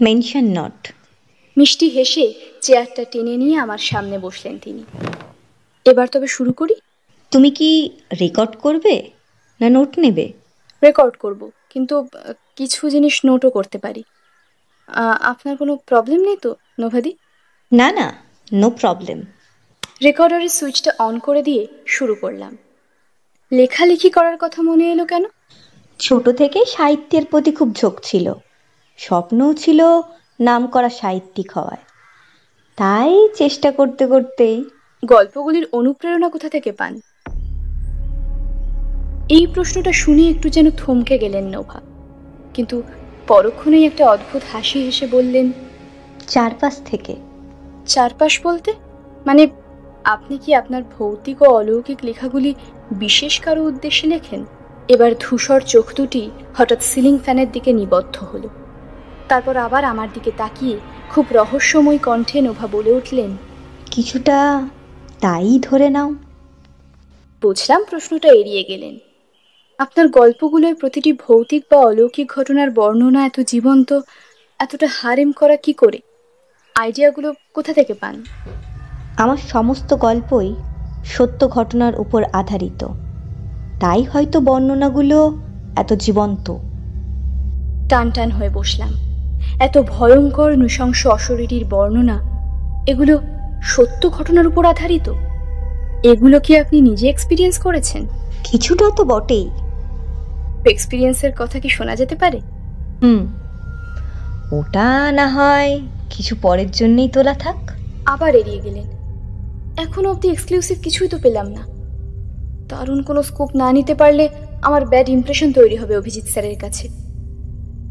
মেনশন 0.02 0.46
নট 0.60 0.94
মিষ্টি 1.58 1.88
হেসে 1.90 2.34
চেয়ারটা 2.62 3.04
টেনে 3.12 3.38
নিয়ে 3.38 3.58
আমার 3.58 3.78
সামনে 3.78 4.20
বসলেন 4.20 4.60
তিনি। 4.60 4.84
এবার 5.86 6.08
তবে 6.08 6.28
শুরু 6.28 6.54
করি? 6.54 6.76
তুমি 7.32 7.52
কি 7.52 7.90
রেকর্ড 8.22 8.56
করবে 8.56 9.10
না 9.62 9.70
নোট 9.70 10.00
নেবে? 10.00 10.34
রেকর্ড 10.84 11.18
করব 11.18 11.50
কিন্তু 11.70 12.00
আহ, 12.00 12.34
কিছু 12.56 12.90
জিনিস 12.90 13.22
নোটও 13.26 13.50
করতে 13.50 13.78
পারি। 13.78 14.04
আহ, 14.88 15.18
আপনার 15.22 15.58
কোনো 15.58 15.76
প্রবলেম 15.76 16.20
নেই 16.20 16.38
তো 16.38 16.56
নোভাদি? 16.80 17.14
না 17.74 17.92
না 17.92 18.14
নো 18.54 18.70
প্রবলেম 18.70 19.22
রেকর্ডারের 20.04 20.50
সুইচটা 20.50 20.92
অন 21.00 21.20
করে 21.20 21.42
দিয়ে 21.44 21.68
শুরু 21.88 22.16
করলাম। 22.16 22.58
লেখালেখি 23.52 24.10
করার 24.10 24.38
কথা 24.40 24.62
মনে 24.62 24.92
এলো 24.92 25.06
কেন? 25.06 25.24
ছোট 26.00 26.30
থেকে 26.30 26.66
সাহিত্যের 26.66 27.26
প্রতি 27.26 27.52
খুব 27.52 27.76
ঝোঁক 27.76 28.00
ছিল। 28.04 28.34
স্বপ্নও 28.98 29.54
ছিল 29.54 29.84
নাম 30.40 30.68
করা 30.68 30.90
সাহিত্যিক 30.90 31.52
হওয়ায়। 31.52 31.84
তাই 32.76 33.28
চেষ্টা 33.36 33.72
করতে 33.72 34.08
করতেই 34.08 34.66
গল্পগুলির 35.06 35.68
অনুপ্রেরণা 35.72 36.30
কোথা 36.30 36.50
থেকে 36.50 36.72
পান? 36.72 37.00
এই 39.30 39.48
প্রশ্নটা 39.48 39.92
শুনে 39.92 40.30
একটু 40.30 40.50
যেন 40.50 40.72
থমকে 40.72 41.18
গেলেন 41.18 41.46
নোভা। 41.46 41.82
কিন্তু 42.54 42.84
পরক্ষণেই 43.28 43.86
একটা 43.86 44.10
অদ্ভুত 44.10 44.42
হাসি 44.54 44.84
হেসে 44.84 45.08
বললেন 45.08 45.52
চারপাশ 46.28 46.82
থেকে। 46.86 47.16
চারপাশ 47.88 48.42
বলতে? 48.44 48.74
মানে 49.26 49.48
আপনি 50.04 50.38
কি 50.38 50.56
আপনার 50.56 50.84
ভৌতিক 50.98 51.42
ও 51.42 51.46
অলৌকিক 51.46 51.98
লেখাগুলি 52.04 52.56
বিশেষ 52.92 53.40
কারও 53.40 53.64
উদ্দেশ্যে 53.64 54.08
লেখেন? 54.08 54.46
এবার 54.88 55.12
ধূসর 55.20 55.62
চোখ 55.62 55.94
দুটি 55.96 56.30
হঠাৎ 56.58 56.84
সিলিং 56.84 57.18
ফ্যানের 57.18 57.52
দিকে 57.52 57.74
নিবদ্ধ 57.74 58.24
হলো। 58.24 58.50
তারপর 59.28 59.58
আবার 59.58 59.84
আমার 59.84 60.08
দিকে 60.14 60.32
তাকিয়ে 60.38 60.80
খুব 61.10 61.26
রহস্যময় 61.32 61.98
কণ্ঠে 61.98 62.42
নোভা 62.42 62.68
বলে 62.68 62.92
উঠলেন 62.92 63.38
কিছুটা 63.86 64.68
তাই 65.20 65.60
ধরে 65.62 65.90
নাও। 65.90 66.16
বুঝলাম 67.42 67.84
প্রশ্নটা 67.90 68.30
এড়িয়ে 68.30 68.64
গেলেন। 68.64 69.09
আপনার 69.80 70.08
গল্পগুলোর 70.08 70.76
প্রতিটি 70.76 71.14
ভৌতিক 71.14 71.64
বা 71.72 71.78
অলৌকিক 71.78 72.32
ঘটনার 72.36 72.72
বর্ণনা 72.72 73.26
এত 73.26 73.40
জীবন্ত 73.48 74.00
এতটা 74.60 74.88
হারেম 74.92 75.32
করা 75.32 75.56
কি 75.56 75.74
করে? 75.74 76.00
আইডিয়াগুলো 76.76 77.34
কোথা 77.54 77.74
থেকে 77.74 77.94
পান? 77.94 78.26
আমার 79.18 79.38
সমস্ত 79.38 79.94
গল্পই 79.94 80.56
সত্য 81.06 81.50
ঘটনার 81.50 82.00
উপর 82.00 82.24
আধারিত। 82.34 82.88
তাই 83.80 84.04
হয়তো 84.04 84.40
বর্ণনাগুলো 84.40 85.38
এত 85.76 85.94
জীবন্ত। 85.94 86.56
টান 87.90 88.12
টান 88.12 88.32
হয়ে 88.32 88.50
বসলাম। 88.50 88.94
এত 89.60 89.78
ভয়ঙ্কর 89.78 90.52
নৃশংস 90.52 91.08
অশরীরীর 91.08 91.66
বর্ণনা 91.66 92.18
এগুলো 92.88 93.22
সত্য 93.64 94.10
ঘটনার 94.10 94.48
উপর 94.48 94.66
আধারিত? 94.66 95.14
এগুলো 96.04 96.40
কি 96.40 96.58
আপনি 96.58 96.82
নিজে 96.82 97.10
এক্সপিরিয়েন্স 97.10 97.58
করেছেন? 97.58 98.08
কিছুটা 98.44 98.90
তো 98.96 99.04
বটেই। 99.04 99.50
এক্সপিরিয়েন্সের 100.66 101.32
কথা 101.40 101.60
কি 101.60 101.70
শোনা 101.70 101.96
যেতে 101.96 102.16
পারে? 102.16 102.40
হুম। 103.02 103.28
ওটা 104.52 105.12
না 105.12 105.28
হয় 105.28 105.80
কিছু 106.10 106.36
পরের 106.42 106.72
জন্যই 106.72 107.10
তোলা 107.10 107.34
থাক। 107.34 107.56
আবার 108.06 108.36
এড়িয়ে 108.36 108.60
গেলেন। 108.60 108.84
এখন 109.78 110.06
অবধি 110.06 110.30
এক্সক্লুসিভ 110.30 110.78
কিছুই 110.84 111.08
তো 111.08 111.18
পেলাম 111.18 111.48
না। 111.48 111.62
দারুণ 112.68 113.02
কোনো 113.02 113.24
স্কোপ 113.24 113.56
না 113.56 113.72
নিতে 113.72 113.96
পারলে 113.96 114.30
আমার 114.62 114.86
ব্যাড 114.86 115.10
ইমপ্রেশন 115.10 115.52
তৈরি 115.52 115.76
হবে 115.76 115.98
অভিজিৎ 115.98 116.24
স্যারের 116.24 116.60
কাছে। 116.60 116.90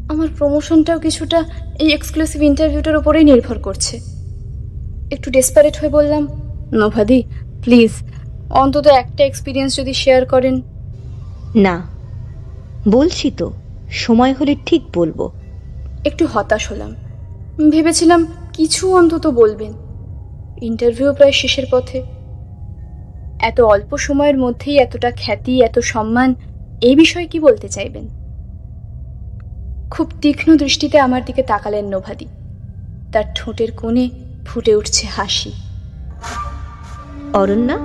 আমার 0.09 0.27
প্রমোশনটাও 0.37 0.99
কিছুটা 0.99 1.43
এই 1.79 1.93
এক্সক্লুসিভ 1.93 2.41
ইন্টারভিউটার 2.41 2.97
উপরেই 2.97 3.23
নির্ভর 3.23 3.59
করছে। 3.59 3.99
একটু 5.11 5.31
ডেসপারেট 5.31 5.77
হয়ে 5.77 5.89
বললাম 5.89 6.27
নোভাদি 6.73 7.23
প্লিজ 7.63 7.91
অন্তত 8.49 8.87
একটা 8.87 9.23
এক্সপিরিয়েন্স 9.23 9.75
যদি 9.75 9.93
শেয়ার 9.93 10.25
করেন। 10.25 10.61
না। 11.55 11.98
বলছি 12.89 13.31
তো 13.31 13.51
সময় 13.89 14.33
হলে 14.33 14.55
ঠিক 14.65 14.81
বলব। 14.93 15.31
একটু 16.05 16.27
হতাশ 16.33 16.71
হলাম। 16.71 16.95
ভেবেছিলাম 17.69 18.27
কিছু 18.53 18.95
অন্তত 18.95 19.27
বলবেন। 19.27 19.73
ইন্টারভিউ 20.61 21.13
প্রায় 21.13 21.31
শেষের 21.31 21.63
পথে। 21.71 22.03
এত 23.39 23.61
অল্প 23.61 23.97
সময়ের 23.97 24.37
মধ্যেই 24.37 24.77
এতটা 24.77 25.11
খ্যাতি 25.11 25.61
এত 25.61 25.79
সম্মান 25.79 26.35
এই 26.81 26.95
বিষয়ে 26.95 27.27
কি 27.27 27.39
বলতে 27.39 27.69
চাইবেন? 27.69 28.07
খুব 29.89 30.11
তীক্ষ্ণ 30.21 30.57
দৃষ্টিতে 30.57 30.99
আমার 30.99 31.25
দিকে 31.25 31.43
তাকালেন 31.43 31.85
নোভাদি। 31.85 32.27
তার 33.11 33.23
ঠোঁটের 33.35 33.71
কোণে 33.71 34.09
ফুটে 34.45 34.75
উঠছে 34.75 35.07
হাসি। 35.07 35.51
অরণ্যা 37.33 37.77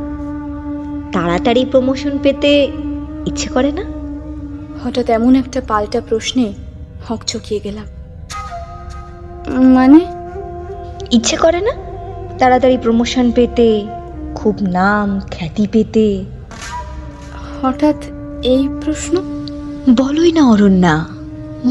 তাড়াতাড়ি 1.12 1.64
প্রমোশন 1.64 2.18
পেতে 2.22 2.64
ইচ্ছে 3.26 3.48
করে 3.48 3.72
না? 3.72 3.93
হঠাৎ 4.84 5.10
এমন 5.10 5.36
একটা 5.36 5.60
পাল্টা 5.68 6.00
প্রশ্নে 6.00 6.52
হকচকিয়ে 7.08 7.60
গেলাম। 7.60 7.84
মানে? 9.74 10.00
ইচ্ছে 11.10 11.36
করে 11.36 11.60
না? 11.60 11.70
তাড়াতাড়ি 12.38 12.78
প্রমোশন 12.78 13.30
পেতে, 13.30 13.86
খুব 14.34 14.56
নাম, 14.60 15.20
খ্যাতি 15.30 15.66
পেতে। 15.66 16.24
হঠাৎ 17.62 17.96
এই 18.42 18.68
প্রশ্ন? 18.84 19.16
বলোই 19.96 20.32
না, 20.32 20.42
অরণ্যা। 20.48 21.04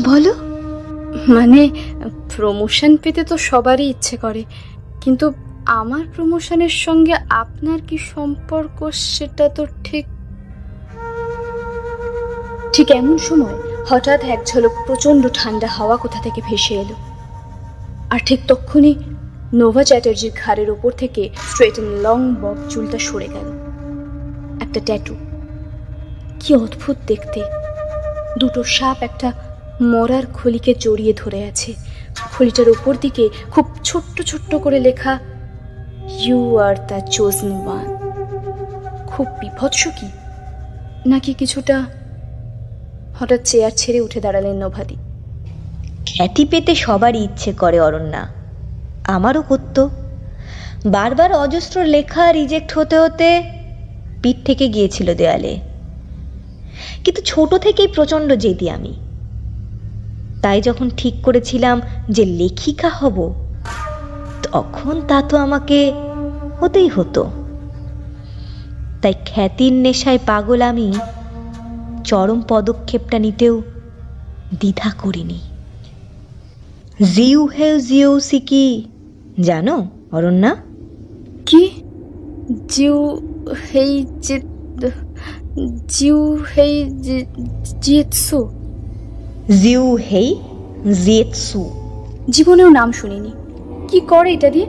বলো। 0.03 0.33
মানে 1.27 1.69
প্রমোশন 2.35 2.97
পেতে 2.97 3.23
তো 3.23 3.37
সবারই 3.37 3.89
ইচ্ছে 3.89 4.17
করে। 4.17 4.43
কিন্তু 5.01 5.33
আমার 5.65 6.05
প্রমোশনের 6.15 6.69
সঙ্গে 6.69 7.13
আপনার 7.29 7.79
কি 7.87 7.97
সম্পর্ক, 7.97 8.89
সেটা 8.93 9.49
তো 9.49 9.65
ঠিক 9.83 10.05
ঠিক 12.73 12.91
এমন 12.91 13.17
সময় 13.17 13.55
হঠাৎ 13.89 14.23
এক 14.23 14.45
ঝলক 14.45 14.71
প্রচণ্ড 14.85 15.27
ঠান্ডা 15.33 15.67
হাওয়া 15.67 15.97
কোথা 15.97 16.21
থেকে 16.23 16.41
ভেসে 16.49 16.73
এলো। 16.73 16.95
আর 18.09 18.19
ঠিক 18.25 18.39
তক্ষুনি 18.47 18.95
নোভা 19.53 19.83
চ্যাটার্জির 19.83 20.31
ঘাড়ের 20.45 20.69
ওপর 20.69 20.91
থেকে 20.91 21.29
স্ট্রেট 21.49 21.79
লং 21.79 22.35
বক 22.41 22.55
চুলটা 22.69 22.99
সরে 22.99 23.27
গেল। 23.27 23.47
একটা 24.61 24.79
ট্যাটু 24.85 25.15
কি 26.39 26.55
অদ্ভুত 26.55 26.97
দেখতে। 27.07 27.43
দুটো 28.39 28.63
সাপ 28.63 29.03
একটা 29.03 29.31
মরার 29.81 30.23
খলিকে 30.33 30.73
জড়িয়ে 30.79 31.13
ধরে 31.17 31.43
আছে। 31.43 31.73
খলিটার 32.37 32.69
ওপর 32.69 32.95
দিকে 33.01 33.29
খুব 33.51 33.65
ছোট্ট 33.83 34.21
ছোট্ট 34.21 34.55
করে 34.55 34.79
লেখা 34.79 35.19
you 36.19 36.57
are 36.57 36.75
the 36.75 36.99
chosen 37.11 37.51
one 37.51 37.97
খুব 39.07 39.27
বিভৎস 39.41 39.87
কি? 39.87 40.07
নাকি 41.05 41.33
কিছুটা 41.33 41.85
হঠাৎ 43.19 43.39
চেয়ার 43.43 43.71
ছেড়ে 43.75 44.01
উঠে 44.01 44.21
দাঁড়ালেন 44.21 44.65
নভাদি। 44.65 44.95
খ্যাতি 46.05 46.45
পেতে 46.45 46.75
সবারই 46.75 47.23
ইচ্ছে 47.23 47.53
করে, 47.53 47.79
অরণ্যা। 47.79 48.27
আমারও 49.03 49.41
করত। 49.41 49.87
বারবার 50.85 51.33
অজস্র 51.33 51.83
লেখা 51.83 52.31
রিজেক্ট 52.31 52.77
হতে 52.77 52.99
হতে 52.99 53.43
পিঠ 54.21 54.37
থেকে 54.45 54.67
গিয়েছিল 54.67 55.15
দেয়ালে। 55.15 55.59
কিন্তু 57.03 57.21
ছোট 57.21 57.55
থেকেই 57.55 57.87
প্রচণ্ড 57.87 58.33
জেদি 58.33 58.69
আমি। 58.69 58.93
তাই 60.41 60.61
যখন 60.61 60.89
ঠিক 60.97 61.13
করেছিলাম 61.23 61.81
যে 62.09 62.25
লেখিকা 62.25 62.89
হব, 62.89 63.47
তখন 64.51 65.01
তা 65.01 65.21
তো 65.21 65.37
আমাকে 65.37 65.93
হতেই 66.59 66.87
হতো। 66.87 67.31
তাই 69.01 69.13
খ্যাতির 69.25 69.73
নেশায় 69.73 70.19
পাগল 70.25 70.61
আমি 70.61 70.93
চরম 72.03 72.41
পদক্ষেপটা 72.47 73.19
নিতেও 73.19 73.61
দ্বিধা 74.59 74.91
করিনি। 74.91 75.39
জিউ 77.13 77.45
হেউ 77.45 77.79
জিউ 77.79 78.19
সিকি 78.19 78.85
জানো 79.41 79.87
অরণ্যা? 80.11 80.55
কি? 81.45 81.69
জিউ 82.69 83.17
হেই 83.73 84.05
যে 84.19 84.41
জিউ 85.87 86.37
হেই 86.57 86.85
জিয়েৎসু। 87.81 88.49
জিউ 89.61 89.95
হেই 89.95 90.35
জিয়েৎসু। 91.05 91.69
জীবনেও 92.29 92.69
নাম 92.69 92.91
শুনিনি। 92.91 93.31
কি 93.87 93.99
করে 93.99 94.33
এটা 94.33 94.49
দিয়ে? 94.49 94.65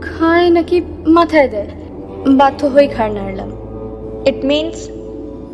খায় 0.00 0.50
নাকি 0.50 0.80
মাথায় 1.06 1.48
দেয়। 1.48 1.66
বাধ্য 2.36 2.66
হয়ে 2.66 2.88
ঘাড় 2.96 3.12
নাড়লাম। 3.12 3.52
It 4.24 4.36
means 4.36 4.76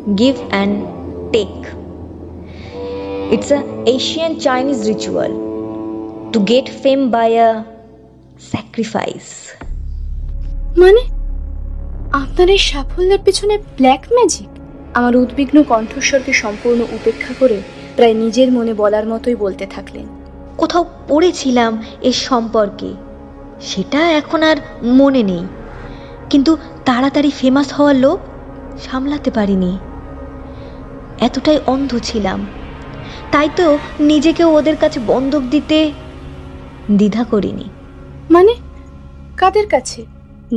give 0.07 0.37
and 0.51 1.00
take. 1.31 1.65
It's 3.31 3.51
a 3.51 3.89
Asian 3.89 4.39
Chinese 4.39 4.87
ritual 4.89 5.31
to 6.33 6.39
get 6.39 6.65
fame 6.65 7.09
by 7.11 7.29
a 7.29 7.63
sacrifice. 8.53 9.63
মানে? 10.77 11.01
আপনার 12.11 12.49
এই 12.49 12.57
সাফল্যের 12.57 13.19
পিছনে 13.25 13.57
ব্ল্যাক 13.57 13.99
ম্যাজিক 14.13 14.47
আমার 14.93 15.15
উদ্বিগ্ন 15.15 15.63
কণ্ঠস্বরকে 15.63 16.33
সম্পূর্ণ 16.33 16.81
উপেক্ষা 16.81 17.33
করে 17.39 17.61
প্রায় 17.95 18.13
নিজের 18.13 18.51
মনে 18.51 18.73
বলার 18.73 19.07
মতোই 19.07 19.35
বলতে 19.35 19.65
থাকলেন। 19.65 20.05
কোথাও 20.57 20.85
পড়েছিলাম 21.07 21.83
এর 22.01 22.11
সম্পর্কে। 22.11 22.93
সেটা 23.61 24.11
এখন 24.11 24.43
আর 24.43 24.55
মনে 24.83 25.23
নেই। 25.23 25.45
কিন্তু 26.29 26.57
তাড়াতাড়ি 26.85 27.31
ফেমাস 27.31 27.73
হওয়ার 27.73 27.95
লোভ 27.95 28.19
সামলাতে 28.79 29.31
পারিনি। 29.31 29.77
এতটাই 31.21 31.59
অন্ধ 31.65 31.99
ছিলাম। 32.03 32.45
তাই 33.31 33.49
তো 33.55 33.77
নিজেকেও 33.99 34.53
ওদের 34.53 34.75
কাছে 34.75 34.99
বন্ধক 35.07 35.39
দিতে 35.39 35.91
দ্বিধা 36.91 37.23
করিনি। 37.23 37.69
মানে? 38.31 38.53
কাদের 39.37 39.67
কাছে? 39.67 40.05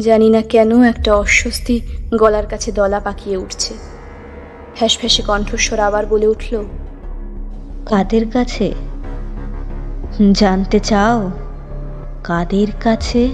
জানি 0.01 0.31
না 0.31 0.43
কেন 0.43 0.83
একটা 0.83 1.15
অস্বস্তি 1.15 1.81
গলার 2.19 2.47
কাছে 2.47 2.73
দলা 2.73 3.01
পাকিয়ে 3.01 3.37
উঠছে। 3.37 3.75
ফ্যাসফ্যাসে 4.77 5.23
কণ্ঠস্বর 5.23 5.81
আবার 5.81 6.07
বলে 6.07 6.27
উঠল 6.27 6.65
কাদের 7.87 8.31
কাছে? 8.31 8.73
জানতে 10.33 10.81
চাও? 10.81 11.31
কাদের 12.25 12.69
কাছে? 12.81 13.31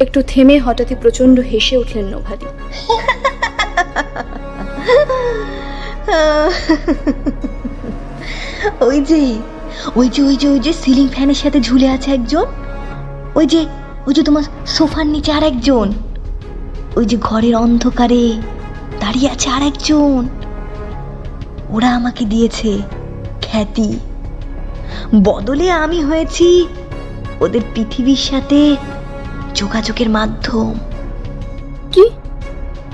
একটু 0.00 0.22
থেমে 0.22 0.58
হঠাৎই 0.58 0.96
প্রচণ্ড 1.00 1.40
হেসে 1.40 1.76
উঠলেন 1.76 2.04
নোভাদি 2.04 2.46
ওই 8.80 9.00
যে 9.00 9.38
ওই 9.96 10.08
যে 10.08 10.22
ওই 10.22 10.36
যে 10.36 10.48
ওই 10.48 10.60
যে 10.60 10.72
সিলিং 10.72 11.08
ফ্যানের 11.08 11.34
সাথে 11.34 11.60
ঝুলে 11.60 11.88
আছে 11.88 12.10
একজন? 12.12 12.46
ওই 13.34 13.46
যে 13.46 13.66
ওই 14.06 14.14
যে 14.14 14.22
তোমার 14.22 14.42
সোফার 14.66 15.06
নিচে 15.06 15.32
আর 15.32 15.42
একজন 15.42 15.92
ওই 16.96 17.04
যে 17.04 17.16
ঘরের 17.16 17.56
অন্ধকারে 17.56 18.32
দাঁড়িয়ে 19.00 19.28
আছে 19.30 19.50
আর 19.50 19.62
একজন 19.62 20.28
ওরা 21.70 21.94
আমাকে 21.94 22.24
দিয়েছে 22.24 22.78
খ্যাতি। 23.42 23.98
বদলে 25.24 25.70
আমি 25.70 26.04
হয়েছি 26.04 26.66
ওদের 27.40 27.60
পৃথিবীর 27.74 28.16
সাথে 28.16 28.76
যোগাযোগের 29.54 30.10
মাধ্যম। 30.10 30.74
কি? 31.92 32.10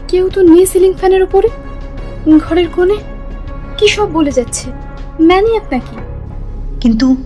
কেউ 0.08 0.30
তো 0.30 0.42
নেই 0.42 0.66
সিলিং 0.66 0.92
ফ্যানের 0.92 1.22
উপরে? 1.22 1.48
ঘরের 2.36 2.68
কোণে? 2.68 2.96
কি 3.78 3.88
সব 3.88 4.12
বলে 4.12 4.32
যাচ্ছে? 4.32 4.70
ম্যানিয়াক 5.20 5.62
নাকি 5.72 5.96
কিন্তু 6.80 7.16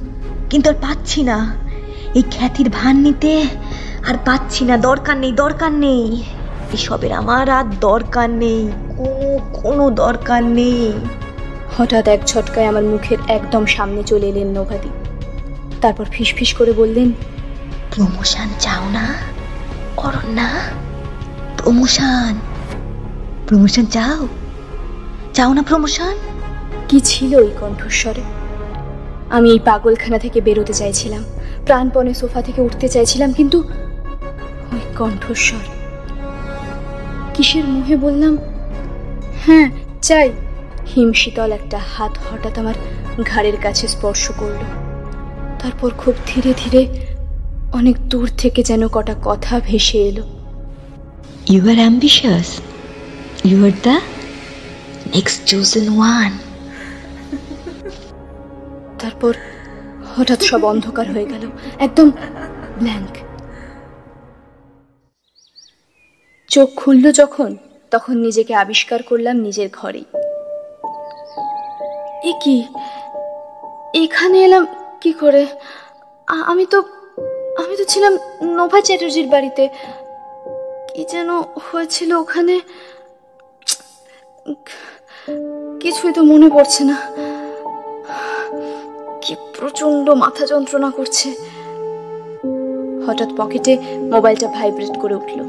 কিন্তু 0.51 0.71
আর 0.71 0.75
পাচ্ছি 0.75 1.23
না। 1.23 1.57
এই 2.15 2.23
খ্যাতির 2.31 2.71
ভান 2.71 2.97
নিতে 2.97 3.43
আর 4.09 4.15
পাচ্ছি 4.25 4.65
না। 4.65 4.77
দরকার 4.77 5.17
নেই 5.17 5.33
দরকার 5.33 5.73
নেই। 5.73 6.23
এসবের 6.73 7.13
আমার 7.13 7.51
আর 7.51 7.65
দরকার 7.81 8.31
নেই। 8.31 8.71
কোনো 8.97 9.39
কোনো 9.53 9.91
দরকার 9.91 10.43
নেই। 10.45 10.93
হঠাৎ 11.79 12.09
এক 12.09 12.21
ঝটকায় 12.27 12.67
আমার 12.67 12.83
মুখের 12.83 13.19
একদম 13.29 13.67
সামনে 13.67 14.03
চলে 14.03 14.29
এলেন 14.29 14.49
নভাদি 14.49 14.89
তারপর 15.81 16.05
ফিসফিস 16.11 16.55
করে 16.55 16.73
বললেন 16.73 17.13
প্রমোশন 17.91 18.49
চাও 18.61 18.91
না? 18.91 19.15
অরণ্যা 19.97 20.49
প্রমোশন। 21.59 22.35
প্রমোশন 23.47 23.85
চাও? 23.87 24.29
চাও 25.35 25.53
না 25.53 25.63
প্রমোশন? 25.63 26.15
কি 26.89 27.01
ছিল 27.01 27.35
ওই 27.35 27.51
কণ্ঠস্বরে? 27.61 28.21
আমি 29.31 29.51
এই 29.51 29.59
পাগলখানা 29.59 30.19
থেকে 30.19 30.41
বেরোতে 30.41 30.73
চাইছিলাম। 30.73 31.25
প্রাণপণে 31.67 32.15
সোফা 32.15 32.43
থেকে 32.43 32.61
উঠতে 32.63 32.89
চাইছিলাম 32.89 33.33
কিন্তু 33.33 33.59
ওই 34.73 34.81
কণ্ঠস্বর। 34.99 35.65
কিসের 37.35 37.65
মুহে 37.65 37.97
বললাম 37.97 38.39
হ্যাঁ 39.47 39.71
চাই। 40.03 40.33
হিমশীতল 40.97 41.53
একটা 41.53 41.79
হাত 41.97 42.19
হঠাৎ 42.31 42.59
আমার 42.59 42.75
ঘাড়ের 43.27 43.57
কাছে 43.63 43.89
স্পর্শ 43.89 44.33
করল। 44.37 44.63
তারপর 45.63 45.91
খুব 45.99 46.15
ধীরে 46.27 46.55
ধীরে 46.57 46.87
অনেক 47.73 48.09
দূর 48.09 48.29
থেকে 48.39 48.63
যেন 48.63 48.89
কটা 48.89 49.15
কথা 49.25 49.61
ভেসে 49.65 49.99
এলো। 49.99 50.23
You 51.51 51.71
are 51.71 51.77
ambitious 51.77 52.61
you 53.45 53.65
are 53.65 53.71
the 53.83 54.01
next 55.15 55.41
chosen 55.51 55.87
one 55.97 56.33
তারপর 59.01 59.33
হঠাৎ 60.15 60.41
সব 60.51 60.61
অন্ধকার 60.65 61.07
হয়ে 61.15 61.27
গেল। 61.33 61.45
একদম 61.79 62.09
ব্ল্যাঙ্ক 62.81 63.13
চোখ 66.51 66.69
খুলল 66.77 67.05
যখন, 67.13 67.51
তখন 67.91 68.15
নিজেকে 68.27 68.53
আবিষ্কার 68.55 69.01
করলাম 69.03 69.37
নিজের 69.37 69.69
ঘরেই। 69.73 70.07
এ 72.31 72.33
কি? 72.43 72.57
এখানে 74.05 74.37
এলাম 74.47 74.65
কি 75.01 75.13
করে? 75.13 75.43
আমি 76.51 76.65
তো 76.73 76.79
আমি 77.63 77.75
তো 77.77 77.85
ছিলাম 77.85 78.13
নোভা 78.57 78.81
চ্যাটার্জির 78.81 79.29
বাড়িতে। 79.35 79.65
কি 80.95 81.03
যেন 81.13 81.29
হয়েছিল 81.67 82.11
ওখানে? 82.13 82.57
কিছুই 85.83 86.13
তো 86.17 86.23
মনে 86.31 86.49
পড়ছে 86.55 86.83
না। 86.91 86.97
কি 89.23 89.33
প্রচণ্ড 89.57 90.07
মাথা 90.23 90.45
যন্ত্রণা 90.53 90.91
করছে। 90.99 91.29
হঠাৎ 93.07 93.31
পকেটে 93.39 93.73
মোবাইলটা 94.15 94.49
ভাইব্রেট 94.57 94.95
করে 95.03 95.15
উঠল। 95.21 95.41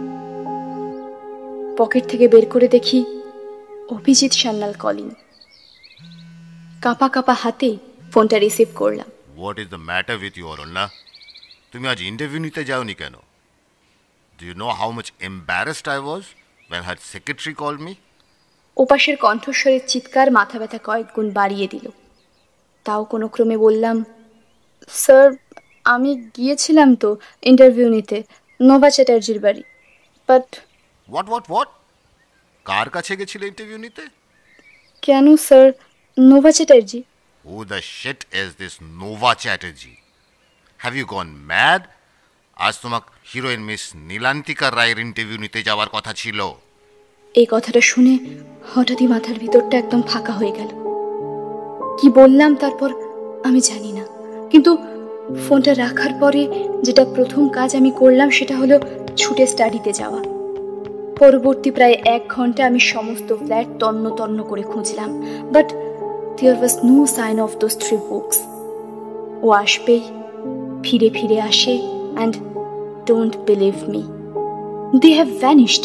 পকেট 1.80 2.04
থেকে 2.12 2.26
বের 2.34 2.46
করে 2.54 2.67
দেখি 2.76 3.00
অভিজিৎ 3.96 4.34
সান্যাল 4.41 4.74
কলিং। 4.84 5.10
কাপা 6.84 7.08
কাপা 7.15 7.36
হাতে 7.43 7.69
ফোনটা 8.12 8.38
রিসিভ 8.46 8.67
করলাম। 8.76 9.10
What 9.38 9.58
is 9.60 9.67
the 9.74 9.82
matter 9.89 10.17
with 10.24 10.34
you 10.38 10.46
Aranya? 10.54 10.86
তুমি 11.72 11.86
আজ 11.91 12.00
ইন্টারভিউ 12.12 12.39
নিতে 12.48 12.62
যাওনি 12.69 12.93
কেন? 13.02 13.15
Do 14.38 14.43
you 14.50 14.56
know 14.63 14.67
how 14.80 14.89
much 14.98 15.08
embarrassed 15.30 15.88
I 15.93 16.00
was 16.06 16.24
when 16.69 16.82
her 16.88 16.98
secretary 17.12 17.54
call 17.62 17.76
me 17.86 17.93
ওপাশের 18.77 19.15
কণ্ঠস্বরের 19.25 19.83
চিৎকার 19.91 20.27
মাথা 20.38 20.57
ব্যথা 20.62 20.79
কয়েক 20.88 21.07
গুণ 21.15 21.27
বাড়িয়ে 21.39 21.67
দিল। 21.73 21.86
তাও 22.86 23.01
কোনো 23.12 23.25
ক্রমে 23.33 23.57
বললাম 23.65 23.97
স্যার 25.03 25.27
আমি 25.93 26.12
গিয়েছিলাম 26.36 26.89
তো 27.03 27.09
ইন্টারভিউ 27.51 27.88
নিতে 27.95 28.17
নোভা 28.59 28.89
চ্যাটার্জির 28.95 29.39
বাড়ি 29.45 29.63
বাট 30.29 30.45
হোয়াট 31.07 31.27
হোয়াট 31.31 31.45
হোয়াট 31.51 31.69
কার 32.65 32.88
কাছে 32.95 33.13
গেছিলে 33.19 33.45
ইন্টারভিউ 33.51 33.79
নিতে? 33.86 34.03
কেন 35.03 35.25
sir? 35.47 35.65
Nova 36.17 36.51
Chatterjee. 36.57 36.99
Who 37.45 37.57
the 37.71 37.79
shit 37.97 38.19
is 38.41 38.49
this 38.62 38.73
Nova 39.01 39.31
Chatterjee? 39.43 39.93
Have 40.79 40.93
you 40.99 41.05
gone 41.15 41.27
mad 41.51 41.81
আজ 42.65 42.73
তোমাক 42.83 43.03
হিরোইন 43.31 43.62
মিস 43.69 43.83
নীলান্তিকা 44.09 44.67
রায়ের 44.77 44.99
ইন্টারভিউ 45.05 45.38
নিতে 45.45 45.59
যাওয়ার 45.67 45.89
কথা 45.95 46.12
ছিল। 46.21 46.39
এই 47.36 47.48
কথাটা 47.50 47.82
শুনে 47.82 48.17
হঠাৎই 48.76 49.08
মাথার 49.08 49.38
ভিতরটা 49.39 49.78
একদম 49.78 50.02
ফাঁকা 50.02 50.34
হয়ে 50.34 50.52
গেল। 50.52 50.69
কি 52.00 52.10
বললাম 52.10 52.56
তারপর 52.56 52.89
আমি 53.43 53.62
জানি 53.62 53.91
না। 53.91 54.04
কিন্তু 54.50 54.78
ফোনটা 55.48 55.74
রাখার 55.74 56.13
পরে 56.19 56.48
যেটা 56.82 57.06
প্রথম 57.15 57.48
কাজ 57.48 57.76
আমি 57.76 57.91
করলাম 57.91 58.30
সেটা 58.30 58.58
হলো 58.58 58.80
ছুটে 59.17 59.48
স্টাডিতে 59.48 59.91
যাওয়া। 59.93 60.22
পরবর্তী 61.19 61.72
প্রায় 61.72 61.96
এক 62.06 62.22
ঘণ্টা 62.30 62.65
আমি 62.65 62.80
সমস্ত 62.80 63.36
ফ্ল্যাট 63.36 63.67
তন্ন 63.80 64.10
তন্ন 64.10 64.43
করে 64.43 64.62
খুঁজলাম। 64.62 65.22
But 65.52 65.74
there 66.38 66.56
was 66.58 66.78
no 66.84 67.06
sign 67.06 67.39
of 67.39 67.58
those 67.58 67.78
three 67.78 67.98
books 68.10 68.39
ও 69.41 69.50
আসবেই, 69.50 70.02
ফিরে 70.84 71.10
ফিরে 71.10 71.41
আসে 71.41 71.80
and 72.15 72.36
don't 73.06 73.38
believe 73.38 73.89
me 73.89 74.04
they 75.00 75.13
have 75.13 75.28
vanished 75.39 75.84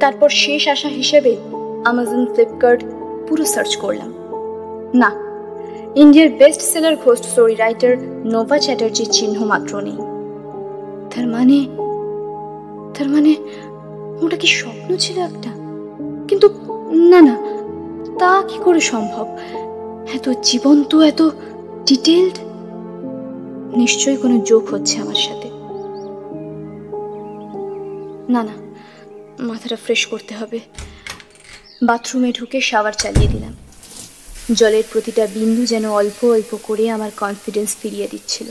তারপর 0.00 0.28
শেষ 0.28 0.68
আশা 0.68 0.88
হিসেবে 0.88 1.36
আমাজন 1.84 2.26
ফ্লিপকার্ট 2.26 2.84
পুরো 3.28 3.44
সার্চ 3.44 3.76
করলাম। 3.76 4.10
না 4.94 5.10
ইন্ডিয়ার 5.96 6.28
best 6.28 6.62
seller 6.62 6.96
ghost 6.96 7.24
story 7.24 7.54
writer 7.54 7.96
Nova 8.24 8.58
চ্যাটার্জির 8.58 9.08
চিহ্ন 9.12 9.44
মাত্র 9.44 9.80
নেই। 9.80 9.98
তার 11.14 11.26
মানে 11.26 11.58
তার 12.98 13.08
মানে 13.08 13.34
ওটা 14.22 14.36
কি 14.36 14.46
স্বপ্ন 14.46 14.96
ছিল 14.96 15.18
একটা? 15.18 15.50
কিন্তু 16.28 16.48
না 16.92 17.20
না, 17.20 17.36
তা 18.18 18.42
কি 18.48 18.58
করে 18.64 18.80
সম্ভব? 18.80 19.26
এত 20.14 20.26
জীবন্ত, 20.42 20.96
এত 20.96 21.22
ডিটেলড 21.86 22.36
নিশ্চয়ই 23.76 24.16
কোনো 24.16 24.40
যোগ 24.40 24.62
হচ্ছে 24.70 25.00
আমার 25.00 25.14
সাথে। 25.14 25.48
না 28.32 28.42
না 28.42 28.54
মাথাটা 29.48 29.76
ফ্রেশ 29.84 30.02
করতে 30.06 30.32
হবে। 30.34 30.58
বাথরুমে 31.88 32.30
ঢুকে 32.32 32.58
শাওয়ার 32.60 32.94
চালিয়ে 33.02 33.28
দিলাম। 33.28 33.54
জলের 34.58 34.86
প্রতিটা 34.92 35.24
বিন্দু 35.36 35.62
যেন 35.66 35.84
অল্প 36.00 36.20
অল্প 36.24 36.50
করে 36.62 36.84
আমার 36.90 37.10
কনফিডেন্স 37.16 37.70
ফিরিয়ে 37.80 38.08
দিচ্ছিল। 38.08 38.48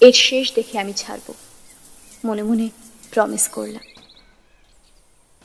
এর 0.00 0.16
শেষ 0.26 0.46
দেখে 0.54 0.74
আমি 0.78 0.92
ছাড়ব, 0.92 1.26
মনে 2.24 2.42
মনে 2.42 2.66
প্রমিস 3.12 3.44
করলাম। 3.48 3.84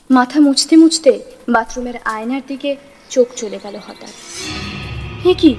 মাথা 0.09 0.39
মুছতে 0.39 0.75
মুছতে 0.77 1.11
বাথরুমের 1.49 1.97
আয়নার 2.05 2.43
দিকে 2.47 2.71
চোখ 3.09 3.27
চলে 3.35 3.57
গেল 3.63 3.75
হঠাৎ। 3.87 4.15
হে 5.23 5.33
কি? 5.33 5.51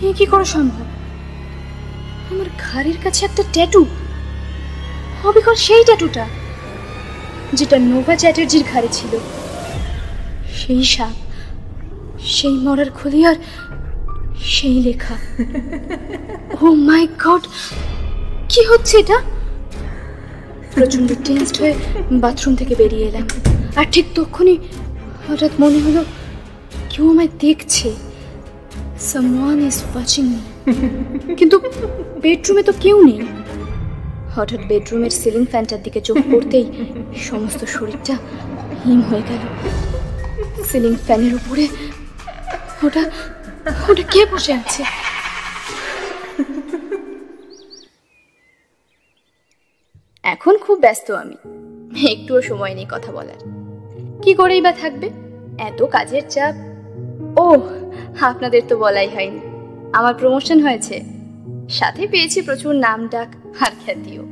হে 0.00 0.08
কি 0.18 0.24
করা 0.26 0.46
সম্ভব? 0.56 0.86
আমার 2.30 2.48
ঘাড়ের 2.58 2.98
কাছে 3.04 3.20
একটা 3.24 3.42
ট্যাটু 3.52 3.82
অবিকল 5.24 5.54
সেই 5.66 5.84
ট্যাটুটা 5.84 6.24
যেটা 7.58 7.76
নোভা 7.90 8.14
চ্যাটার্জির 8.22 8.64
ঘাড়ে 8.72 8.90
ছিল। 8.92 9.12
সেই 10.58 10.84
সাপ 10.94 11.16
সেই 12.34 12.54
মরার 12.64 12.90
খুলি 12.98 13.20
আর 13.30 13.36
সেই 14.54 14.76
লেখা। 14.86 15.16
ও 16.62 16.64
মাই 16.88 17.04
গড 17.24 17.42
কি 18.50 18.60
হচ্ছে 18.70 18.94
এটা? 19.02 19.18
প্রচণ্ড 20.74 21.08
টেন্সড 21.24 21.56
হয়ে 21.60 21.74
বাথরুম 22.22 22.52
থেকে 22.60 22.74
বেরিয়ে 22.80 23.06
এলাম। 23.10 23.26
আর 23.78 23.86
ঠিক 23.92 24.06
তখনই 24.14 24.56
হঠাৎ 25.26 25.52
মনে 25.62 25.78
হলো 25.84 26.02
কেউ 26.90 27.04
আমায় 27.12 27.30
দেখছে। 27.44 27.88
সামওয়ান 29.10 29.58
ইজ 29.68 29.76
ওয়াচিং 29.90 30.24
মি 30.32 30.40
কিন্তু 31.38 31.56
বেডরুমে 32.22 32.62
তো 32.68 32.72
কেউ 32.80 32.96
নেই। 33.08 33.20
হঠাৎ 34.34 34.60
বেডরুমের 34.68 35.10
সিলিং 35.10 35.46
ফ্যানটার 35.46 35.82
দিকে 35.82 36.00
চোখ 36.00 36.16
পড়তেই 36.16 36.72
সমস্ত 37.16 37.64
শরীরটা 37.64 38.14
হিম 38.84 39.00
হয়ে 39.00 39.22
গেল। 39.28 39.38
সিলিং 40.64 40.94
ফ্যানের 40.94 41.34
উপরে 41.34 41.68
ওটা 42.86 43.10
ওটা 43.88 44.02
কে 44.02 44.26
বসে 44.26 44.52
আছে? 44.52 44.84
এখন 50.22 50.56
খুব 50.56 50.78
ব্যস্ত 50.78 51.10
আমি। 51.10 51.36
একটুও 52.08 52.42
সময় 52.42 52.74
নেই 52.74 52.86
কথা 52.90 53.12
বলার। 53.12 53.40
কি 54.22 54.34
করেই 54.34 54.60
বা 54.60 54.72
থাকবে? 54.72 55.10
এত 55.58 55.82
কাজের 55.82 56.22
চাপ। 56.30 56.54
ও 57.38 57.60
আপনাদের 58.20 58.62
তো 58.68 58.76
বলাই 58.76 59.08
হয়নি। 59.08 59.40
আমার 59.92 60.14
প্রমোশন 60.14 60.60
হয়েছে। 60.60 61.19
সাথে 61.70 62.06
পেয়েছি 62.06 62.42
প্রচুর 62.42 62.74
নাম 62.74 63.08
ডাক 63.08 63.28
আর 63.60 63.70
খ্যাতিও। 63.84 64.22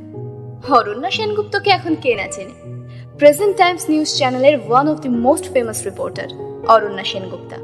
অরণ্যা 0.75 1.11
সেনগুপ্তকে 1.11 1.69
এখন 1.69 1.95
কে 1.95 2.15
না 2.15 2.27
চেনে? 2.31 2.79
প্রেজেন্ট 3.17 3.57
টাইমস 3.57 3.89
নিউজ 3.89 4.17
চ্যানেলের 4.17 4.57
one 4.67 4.87
of 4.87 4.99
the 4.99 5.09
most 5.09 5.53
famous 5.53 5.83
reporter 5.85 6.27
Aranya 6.67 7.03
Sengupta. 7.03 7.57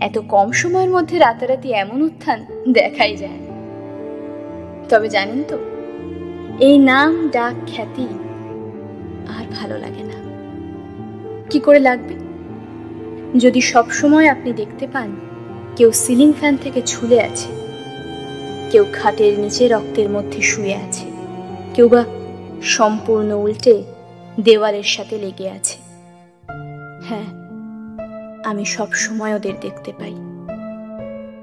এত 0.00 0.18
কম 0.18 0.52
সময়ের 0.52 0.90
মধ্যে 0.90 1.18
রাতারাতি 1.18 1.72
এমন 1.72 2.02
উত্থান 2.02 2.44
দেখাই 2.72 3.16
যায়। 3.16 3.38
তবে 4.88 5.08
জানেন 5.08 5.44
তো, 5.48 5.58
এই 6.60 6.78
নাম, 6.78 7.28
ডাক, 7.28 7.54
খ্যাতি 7.66 8.08
আর 9.38 9.44
ভালো 9.60 9.78
লাগে 9.78 10.02
না। 10.02 10.18
কি 11.50 11.58
করে 11.60 11.78
লাগবে? 11.78 12.14
যদি 13.38 13.60
সব 13.60 13.90
সময় 13.90 14.28
আপনি 14.28 14.52
দেখতে 14.52 14.86
পান, 14.86 15.16
কেউ 15.76 15.92
সিলিং 15.92 16.32
ফ্যান 16.32 16.56
থেকে 16.56 16.82
ঝুলে 16.86 17.20
আছে 17.20 17.63
কেউ 18.74 18.86
খাটের 18.92 19.38
নিচে 19.38 19.68
রক্তের 19.68 20.10
মধ্যে 20.10 20.42
শুয়ে 20.42 20.74
আছে। 20.74 21.06
কেউ 21.74 21.88
বা 21.88 22.04
সম্পূর্ণ 22.62 23.32
উল্টে 23.32 23.84
দেওয়ালের 24.40 24.82
সাথে 24.82 25.18
লেগে 25.18 25.50
আছে। 25.50 25.78
হ্যাঁ 27.02 27.24
আমি 28.44 28.64
সব 28.64 28.92
সময় 28.92 29.34
ওদের 29.34 29.52
দেখতে 29.60 29.92
পাই। 29.92 30.14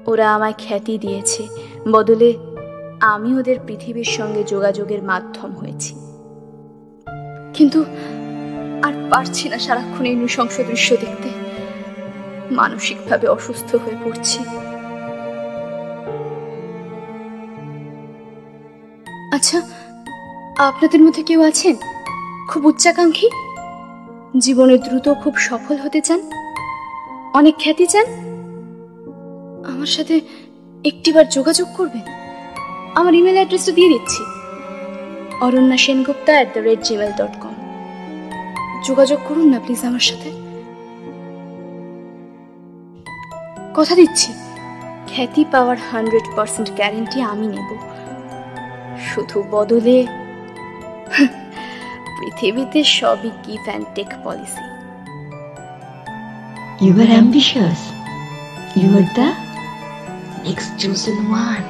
ওরা 0.06 0.34
আমায় 0.34 0.52
খ্যাতি 0.58 0.98
দিয়েছে, 0.98 1.48
বদলে 1.92 2.34
আমি 3.00 3.38
ওদের 3.38 3.56
পৃথিবীর 3.66 4.04
সঙ্গে 4.04 4.44
যোগাযোগের 4.44 5.02
মাধ্যম 5.02 5.54
হয়েছি। 5.54 5.94
কিন্তু 7.54 7.84
আর 8.82 8.92
পারছি 9.10 9.48
না 9.48 9.58
সারাক্ষণ 9.58 10.04
এই 10.04 10.14
নৃশংস 10.14 10.60
দৃশ্য 10.60 10.96
দেখতে। 10.96 11.28
মানসিকভাবে 12.50 13.28
অসুস্থ 13.28 13.74
হয়ে 13.74 13.96
পড়ছি। 14.04 14.38
আচ্ছা 19.32 19.62
আপনাদের 20.58 21.02
মধ্যে 21.02 21.22
কেউ 21.22 21.42
আছেন? 21.42 21.76
খুব 22.48 22.64
উচ্চাকাঙ্ক্ষী? 22.64 23.28
জীবনে 24.38 24.78
দ্রুত 24.78 25.14
খুব 25.22 25.34
সফল 25.36 25.76
হতে 25.76 26.00
চান? 26.00 26.20
অনেক 27.34 27.54
খ্যাতি 27.58 27.86
চান? 27.86 28.06
আমার 29.66 29.86
সাথে 29.86 30.20
একটিবার 30.84 31.28
যোগাযোগ 31.28 31.68
করবেন? 31.76 32.02
আমার 32.94 33.14
ইমেল 33.14 33.34
অ্যাড্রেসটা 33.34 33.72
দিয়ে 33.72 33.88
দিচ্ছি। 33.88 34.22
Aranya 35.40 35.76
Sengupta 35.76 36.32
at 36.32 36.48
the 36.54 36.60
rate 36.60 36.80
Gmail 36.82 37.12
dot 37.12 37.34
com 37.40 37.54
যোগাযোগ 38.84 39.18
করুন 39.28 39.46
না, 39.48 39.60
প্লিজ, 39.60 39.84
আমার 39.84 40.00
সাথে। 40.00 40.30
কথা 43.74 43.94
দিচ্ছি। 43.94 44.32
খ্যাতি 45.08 45.44
পাওয়ার 45.52 45.76
হান্ড্রেড 45.92 46.24
পার্সেন্ট 46.36 46.70
গ্যারেন্টি 46.70 47.22
আমি 47.22 47.46
নেব। 47.46 47.91
শুধু 49.14 49.44
বদলে? 49.50 50.06
পৃথিবীতে 52.20 52.84
সবই 52.84 53.30
give 53.46 53.60
and 53.64 53.86
take 53.94 54.06
policy 54.24 54.72
You 56.82 56.90
are 56.90 57.06
ambitious. 57.06 57.78
You 58.76 58.90
are 58.90 59.08
the 59.18 59.28
next 60.44 60.84
chosen 60.84 61.18
one. 61.18 61.62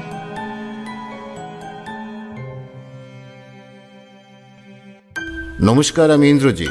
নমস্কার 5.60 6.10
আমি 6.10 6.30
ইন্দ্রজিৎ। 6.30 6.68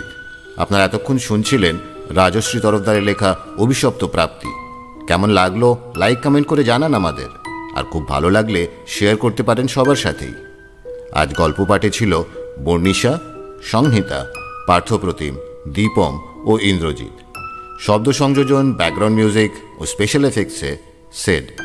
আপনারা 0.58 0.84
এতক্ষণ 0.84 1.18
শুনছিলেন 1.18 1.78
রাজশ্রী 2.10 2.60
তরফদারের 2.60 3.04
লেখা 3.04 3.36
অভিশপ্ত 3.58 4.06
প্রাপ্তি। 4.06 4.48
কেমন 5.08 5.30
লাগল 5.30 5.76
লাইক 5.98 6.22
কমেন্ট 6.22 6.48
করে 6.48 6.64
জানান 6.64 6.94
আমাদের। 6.94 7.28
আর 7.76 7.84
খুব 7.84 8.08
ভালো 8.08 8.30
লাগলে 8.30 8.68
শেয়ার 8.88 9.18
করতে 9.18 9.44
পারেন 9.44 9.68
সবার 9.68 9.96
সাথেই। 9.96 10.34
আজ 11.14 11.36
গল্প 11.36 11.66
পাঠে 11.66 11.90
ছিল 11.90 12.24
বর্ণিশা 12.64 13.20
সংহিতা, 13.64 14.26
পার্থপ্রতিম, 14.68 15.36
দীপম 15.68 16.20
ও 16.46 16.58
ইন্দ্রজিৎ। 16.60 17.16
শব্দ 17.80 18.10
সংযোজন 18.10 18.74
ব্যাকগ্রাউন্ড 18.74 19.18
মিউজিক 19.18 19.52
ও 19.80 19.86
স্পেশাল 19.86 20.26
এফেক্টসে 20.26 20.78
সেড 21.14 21.62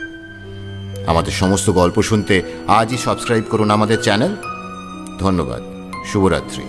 আমাদের 1.07 1.33
সমস্ত 1.33 1.71
গল্প 1.71 2.03
শুনতে 2.03 2.43
আজই 2.67 2.97
সাবস্ক্রাইব 2.97 3.45
করুন 3.51 3.71
আমাদের 3.71 4.03
চ্যানেল 4.03 4.37
ধন্যবাদ। 5.19 5.63
শুভরাত্রি। 6.13 6.63